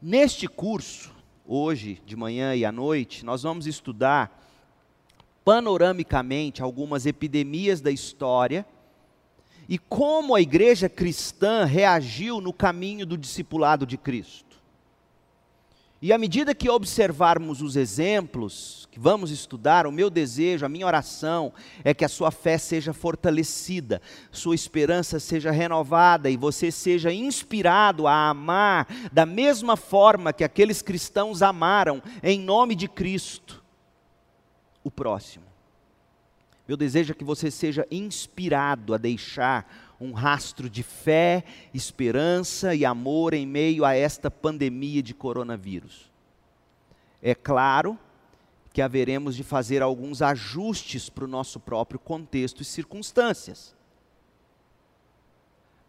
Neste 0.00 0.48
curso, 0.48 1.14
hoje, 1.46 2.00
de 2.04 2.16
manhã 2.16 2.54
e 2.54 2.64
à 2.64 2.72
noite, 2.72 3.24
nós 3.24 3.42
vamos 3.42 3.66
estudar 3.66 4.42
panoramicamente 5.44 6.62
algumas 6.62 7.04
epidemias 7.04 7.82
da 7.82 7.90
história 7.90 8.66
e 9.68 9.78
como 9.78 10.34
a 10.34 10.40
igreja 10.40 10.88
cristã 10.88 11.64
reagiu 11.64 12.40
no 12.40 12.52
caminho 12.52 13.06
do 13.06 13.16
discipulado 13.16 13.86
de 13.86 13.96
Cristo. 13.96 14.43
E 16.04 16.12
à 16.12 16.18
medida 16.18 16.54
que 16.54 16.68
observarmos 16.68 17.62
os 17.62 17.76
exemplos 17.76 18.86
que 18.90 19.00
vamos 19.00 19.30
estudar, 19.30 19.86
o 19.86 19.90
meu 19.90 20.10
desejo, 20.10 20.66
a 20.66 20.68
minha 20.68 20.86
oração 20.86 21.50
é 21.82 21.94
que 21.94 22.04
a 22.04 22.10
sua 22.10 22.30
fé 22.30 22.58
seja 22.58 22.92
fortalecida, 22.92 24.02
sua 24.30 24.54
esperança 24.54 25.18
seja 25.18 25.50
renovada 25.50 26.28
e 26.28 26.36
você 26.36 26.70
seja 26.70 27.10
inspirado 27.10 28.06
a 28.06 28.28
amar 28.28 28.86
da 29.10 29.24
mesma 29.24 29.78
forma 29.78 30.30
que 30.30 30.44
aqueles 30.44 30.82
cristãos 30.82 31.40
amaram, 31.40 32.02
em 32.22 32.38
nome 32.38 32.74
de 32.74 32.86
Cristo, 32.86 33.64
o 34.84 34.90
próximo. 34.90 35.46
Meu 36.68 36.76
desejo 36.76 37.12
é 37.12 37.14
que 37.14 37.24
você 37.24 37.50
seja 37.50 37.86
inspirado 37.90 38.92
a 38.92 38.98
deixar 38.98 39.66
um 40.04 40.12
rastro 40.12 40.68
de 40.68 40.82
fé, 40.82 41.44
esperança 41.72 42.74
e 42.74 42.84
amor 42.84 43.34
em 43.34 43.46
meio 43.46 43.84
a 43.84 43.94
esta 43.94 44.30
pandemia 44.30 45.02
de 45.02 45.14
coronavírus. 45.14 46.12
É 47.22 47.34
claro 47.34 47.98
que 48.72 48.82
haveremos 48.82 49.36
de 49.36 49.42
fazer 49.42 49.82
alguns 49.82 50.20
ajustes 50.20 51.08
para 51.08 51.24
o 51.24 51.28
nosso 51.28 51.58
próprio 51.60 51.98
contexto 51.98 52.60
e 52.60 52.64
circunstâncias. 52.64 53.74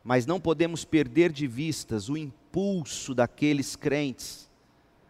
Mas 0.04 0.26
não 0.26 0.40
podemos 0.40 0.86
perder 0.86 1.32
de 1.32 1.48
vistas 1.48 2.10
o 2.10 2.16
impulso 2.16 3.16
daqueles 3.16 3.76
crentes 3.76 4.50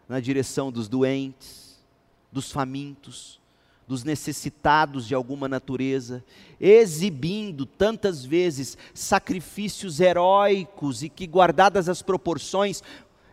na 0.08 0.20
direção 0.20 0.72
dos 0.72 0.88
doentes, 0.88 1.84
dos 2.32 2.50
famintos, 2.50 3.40
dos 3.86 4.02
necessitados 4.02 5.06
de 5.06 5.14
alguma 5.14 5.48
natureza, 5.48 6.24
exibindo 6.60 7.64
tantas 7.64 8.24
vezes 8.24 8.76
sacrifícios 8.92 10.00
heróicos 10.00 11.02
e 11.02 11.08
que, 11.08 11.26
guardadas 11.26 11.88
as 11.88 12.02
proporções, 12.02 12.82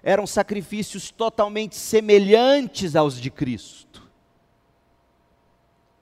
eram 0.03 0.27
sacrifícios 0.27 1.09
totalmente 1.09 1.75
semelhantes 1.75 2.95
aos 2.95 3.19
de 3.19 3.31
Cristo. 3.31 4.07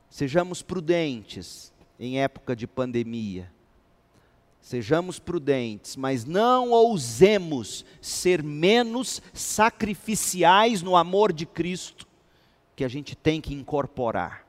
Sejamos 0.10 0.62
prudentes 0.62 1.72
em 1.98 2.20
época 2.20 2.56
de 2.56 2.68
pandemia. 2.68 3.50
Sejamos 4.60 5.18
prudentes, 5.18 5.96
mas 5.96 6.26
não 6.26 6.72
ousemos 6.72 7.86
ser 8.02 8.44
menos 8.44 9.22
sacrificiais 9.34 10.82
no 10.82 10.96
amor 10.96 11.32
de 11.32 11.46
Cristo 11.46 12.11
que 12.76 12.84
a 12.84 12.88
gente 12.88 13.16
tem 13.16 13.40
que 13.42 13.54
incorporar. 13.54 14.46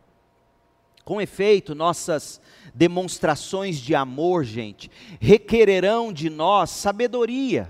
Com 1.04 1.20
efeito, 1.20 1.74
nossas 1.74 2.40
demonstrações 2.74 3.78
de 3.78 3.94
amor, 3.94 4.44
gente, 4.44 4.90
requererão 5.20 6.12
de 6.12 6.30
nós 6.30 6.70
sabedoria 6.70 7.68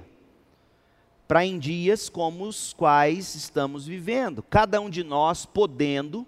para 1.27 1.47
em 1.47 1.59
dias 1.59 2.11
como 2.11 2.45
os 2.45 2.75
quais 2.75 3.35
estamos 3.35 3.87
vivendo, 3.87 4.43
cada 4.43 4.79
um 4.83 4.91
de 4.91 5.03
nós 5.03 5.47
podendo, 5.47 6.27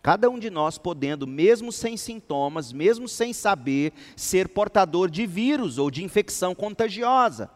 cada 0.00 0.30
um 0.30 0.38
de 0.38 0.48
nós 0.48 0.78
podendo, 0.78 1.26
mesmo 1.26 1.72
sem 1.72 1.96
sintomas, 1.96 2.72
mesmo 2.72 3.08
sem 3.08 3.32
saber, 3.32 3.92
ser 4.14 4.48
portador 4.50 5.10
de 5.10 5.26
vírus 5.26 5.76
ou 5.76 5.90
de 5.90 6.04
infecção 6.04 6.54
contagiosa. 6.54 7.50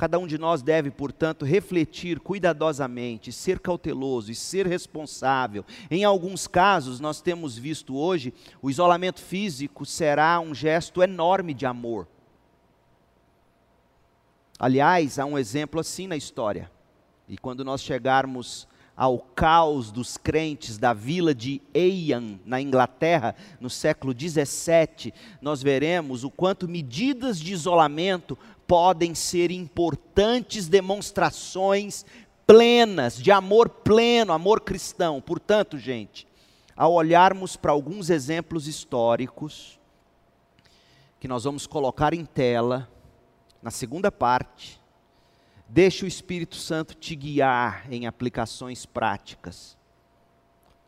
Cada 0.00 0.18
um 0.18 0.26
de 0.26 0.38
nós 0.38 0.62
deve, 0.62 0.90
portanto, 0.90 1.44
refletir 1.44 2.20
cuidadosamente, 2.20 3.30
ser 3.30 3.58
cauteloso 3.58 4.32
e 4.32 4.34
ser 4.34 4.66
responsável. 4.66 5.62
Em 5.90 6.04
alguns 6.04 6.46
casos, 6.46 7.00
nós 7.00 7.20
temos 7.20 7.58
visto 7.58 7.94
hoje, 7.94 8.32
o 8.62 8.70
isolamento 8.70 9.20
físico 9.20 9.84
será 9.84 10.40
um 10.40 10.54
gesto 10.54 11.02
enorme 11.02 11.52
de 11.52 11.66
amor. 11.66 12.08
Aliás, 14.58 15.18
há 15.18 15.26
um 15.26 15.36
exemplo 15.36 15.78
assim 15.78 16.06
na 16.06 16.16
história. 16.16 16.72
E 17.28 17.36
quando 17.36 17.62
nós 17.62 17.82
chegarmos 17.82 18.66
ao 18.96 19.18
caos 19.18 19.90
dos 19.90 20.16
crentes 20.16 20.78
da 20.78 20.94
vila 20.94 21.34
de 21.34 21.60
Eian, 21.74 22.38
na 22.46 22.60
Inglaterra, 22.60 23.34
no 23.60 23.68
século 23.68 24.14
17, 24.14 25.12
nós 25.42 25.62
veremos 25.62 26.24
o 26.24 26.30
quanto 26.30 26.66
medidas 26.66 27.38
de 27.38 27.52
isolamento 27.52 28.36
podem 28.70 29.16
ser 29.16 29.50
importantes 29.50 30.68
demonstrações 30.68 32.06
plenas, 32.46 33.20
de 33.20 33.32
amor 33.32 33.68
pleno, 33.68 34.32
amor 34.32 34.60
cristão. 34.60 35.20
Portanto, 35.20 35.76
gente, 35.76 36.24
ao 36.76 36.92
olharmos 36.92 37.56
para 37.56 37.72
alguns 37.72 38.10
exemplos 38.10 38.68
históricos, 38.68 39.80
que 41.18 41.26
nós 41.26 41.42
vamos 41.42 41.66
colocar 41.66 42.14
em 42.14 42.24
tela, 42.24 42.88
na 43.60 43.72
segunda 43.72 44.12
parte, 44.12 44.80
deixe 45.68 46.04
o 46.04 46.08
Espírito 46.08 46.54
Santo 46.54 46.94
te 46.94 47.16
guiar 47.16 47.92
em 47.92 48.06
aplicações 48.06 48.86
práticas. 48.86 49.76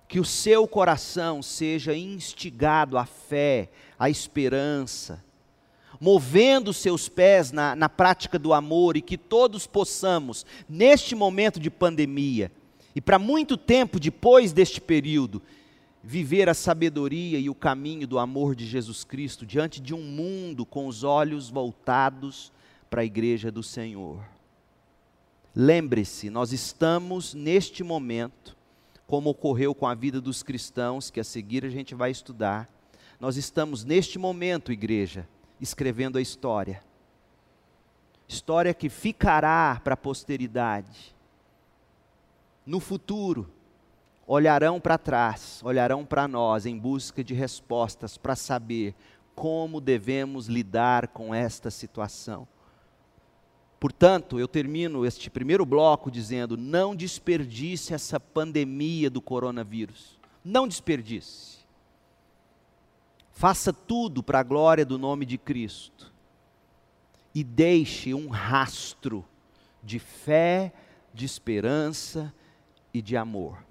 Que 0.06 0.20
o 0.20 0.24
seu 0.24 0.68
coração 0.68 1.42
seja 1.42 1.96
instigado 1.96 2.96
à 2.96 3.04
fé, 3.04 3.72
à 3.98 4.08
esperança, 4.08 5.20
movendo 6.02 6.72
seus 6.72 7.08
pés 7.08 7.52
na, 7.52 7.76
na 7.76 7.88
prática 7.88 8.36
do 8.36 8.52
amor 8.52 8.96
e 8.96 9.00
que 9.00 9.16
todos 9.16 9.68
possamos, 9.68 10.44
neste 10.68 11.14
momento 11.14 11.60
de 11.60 11.70
pandemia, 11.70 12.50
e 12.92 13.00
para 13.00 13.20
muito 13.20 13.56
tempo 13.56 14.00
depois 14.00 14.52
deste 14.52 14.80
período, 14.80 15.40
viver 16.02 16.48
a 16.48 16.54
sabedoria 16.54 17.38
e 17.38 17.48
o 17.48 17.54
caminho 17.54 18.04
do 18.04 18.18
amor 18.18 18.56
de 18.56 18.66
Jesus 18.66 19.04
Cristo 19.04 19.46
diante 19.46 19.80
de 19.80 19.94
um 19.94 20.02
mundo 20.02 20.66
com 20.66 20.88
os 20.88 21.04
olhos 21.04 21.48
voltados 21.48 22.50
para 22.90 23.02
a 23.02 23.04
igreja 23.04 23.52
do 23.52 23.62
Senhor. 23.62 24.24
Lembre-se, 25.54 26.30
nós 26.30 26.52
estamos 26.52 27.32
neste 27.32 27.84
momento, 27.84 28.56
como 29.06 29.30
ocorreu 29.30 29.72
com 29.72 29.86
a 29.86 29.94
vida 29.94 30.20
dos 30.20 30.42
cristãos, 30.42 31.12
que 31.12 31.20
a 31.20 31.24
seguir 31.24 31.64
a 31.64 31.70
gente 31.70 31.94
vai 31.94 32.10
estudar. 32.10 32.68
Nós 33.20 33.36
estamos 33.36 33.84
neste 33.84 34.18
momento, 34.18 34.72
igreja, 34.72 35.28
escrevendo 35.62 36.18
a 36.18 36.20
história. 36.20 36.82
História 38.26 38.74
que 38.74 38.88
ficará 38.88 39.80
para 39.84 39.94
a 39.94 39.96
posteridade. 39.96 41.14
No 42.66 42.80
futuro, 42.80 43.50
olharão 44.26 44.80
para 44.80 44.98
trás, 44.98 45.60
olharão 45.64 46.04
para 46.04 46.26
nós 46.26 46.66
em 46.66 46.76
busca 46.76 47.22
de 47.22 47.34
respostas 47.34 48.16
para 48.16 48.34
saber 48.34 48.94
como 49.34 49.80
devemos 49.80 50.46
lidar 50.46 51.08
com 51.08 51.34
esta 51.34 51.70
situação. 51.70 52.46
Portanto, 53.78 54.38
eu 54.38 54.46
termino 54.46 55.04
este 55.04 55.28
primeiro 55.28 55.66
bloco 55.66 56.10
dizendo: 56.10 56.56
não 56.56 56.94
desperdice 56.94 57.94
essa 57.94 58.20
pandemia 58.20 59.10
do 59.10 59.20
coronavírus. 59.20 60.18
Não 60.44 60.68
desperdice. 60.68 61.61
Faça 63.32 63.72
tudo 63.72 64.22
para 64.22 64.40
a 64.40 64.42
glória 64.42 64.84
do 64.84 64.98
nome 64.98 65.26
de 65.26 65.36
Cristo. 65.36 66.12
E 67.34 67.42
deixe 67.42 68.14
um 68.14 68.28
rastro 68.28 69.24
de 69.82 69.98
fé, 69.98 70.72
de 71.12 71.24
esperança 71.24 72.32
e 72.92 73.00
de 73.02 73.16
amor. 73.16 73.64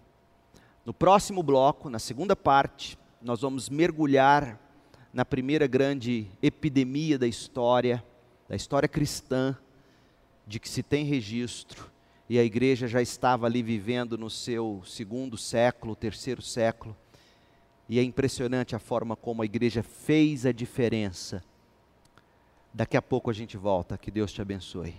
No 0.84 0.93
próximo 0.93 1.43
bloco, 1.43 1.89
na 1.89 1.99
segunda 1.99 2.36
parte, 2.36 2.97
nós 3.22 3.41
vamos 3.41 3.70
mergulhar 3.70 4.59
na 5.14 5.24
primeira 5.24 5.68
grande 5.68 6.28
epidemia 6.41 7.20
da 7.20 7.28
história, 7.28 8.03
da 8.49 8.55
história 8.55 8.89
cristã, 8.89 9.55
de 10.47 10.59
que 10.59 10.68
se 10.68 10.82
tem 10.82 11.05
registro, 11.05 11.89
e 12.28 12.39
a 12.39 12.43
igreja 12.43 12.88
já 12.88 13.01
estava 13.01 13.45
ali 13.45 13.62
vivendo 13.62 14.18
no 14.18 14.30
seu 14.30 14.82
segundo 14.86 15.38
século, 15.38 15.95
terceiro 15.95 16.41
século, 16.41 16.95
e 17.91 17.99
é 17.99 18.03
impressionante 18.03 18.73
a 18.73 18.79
forma 18.79 19.17
como 19.17 19.41
a 19.41 19.45
igreja 19.45 19.83
fez 19.83 20.45
a 20.45 20.53
diferença. 20.53 21.43
Daqui 22.73 22.95
a 22.95 23.01
pouco 23.01 23.29
a 23.29 23.33
gente 23.33 23.57
volta. 23.57 23.97
Que 23.97 24.09
Deus 24.09 24.31
te 24.31 24.41
abençoe. 24.41 24.95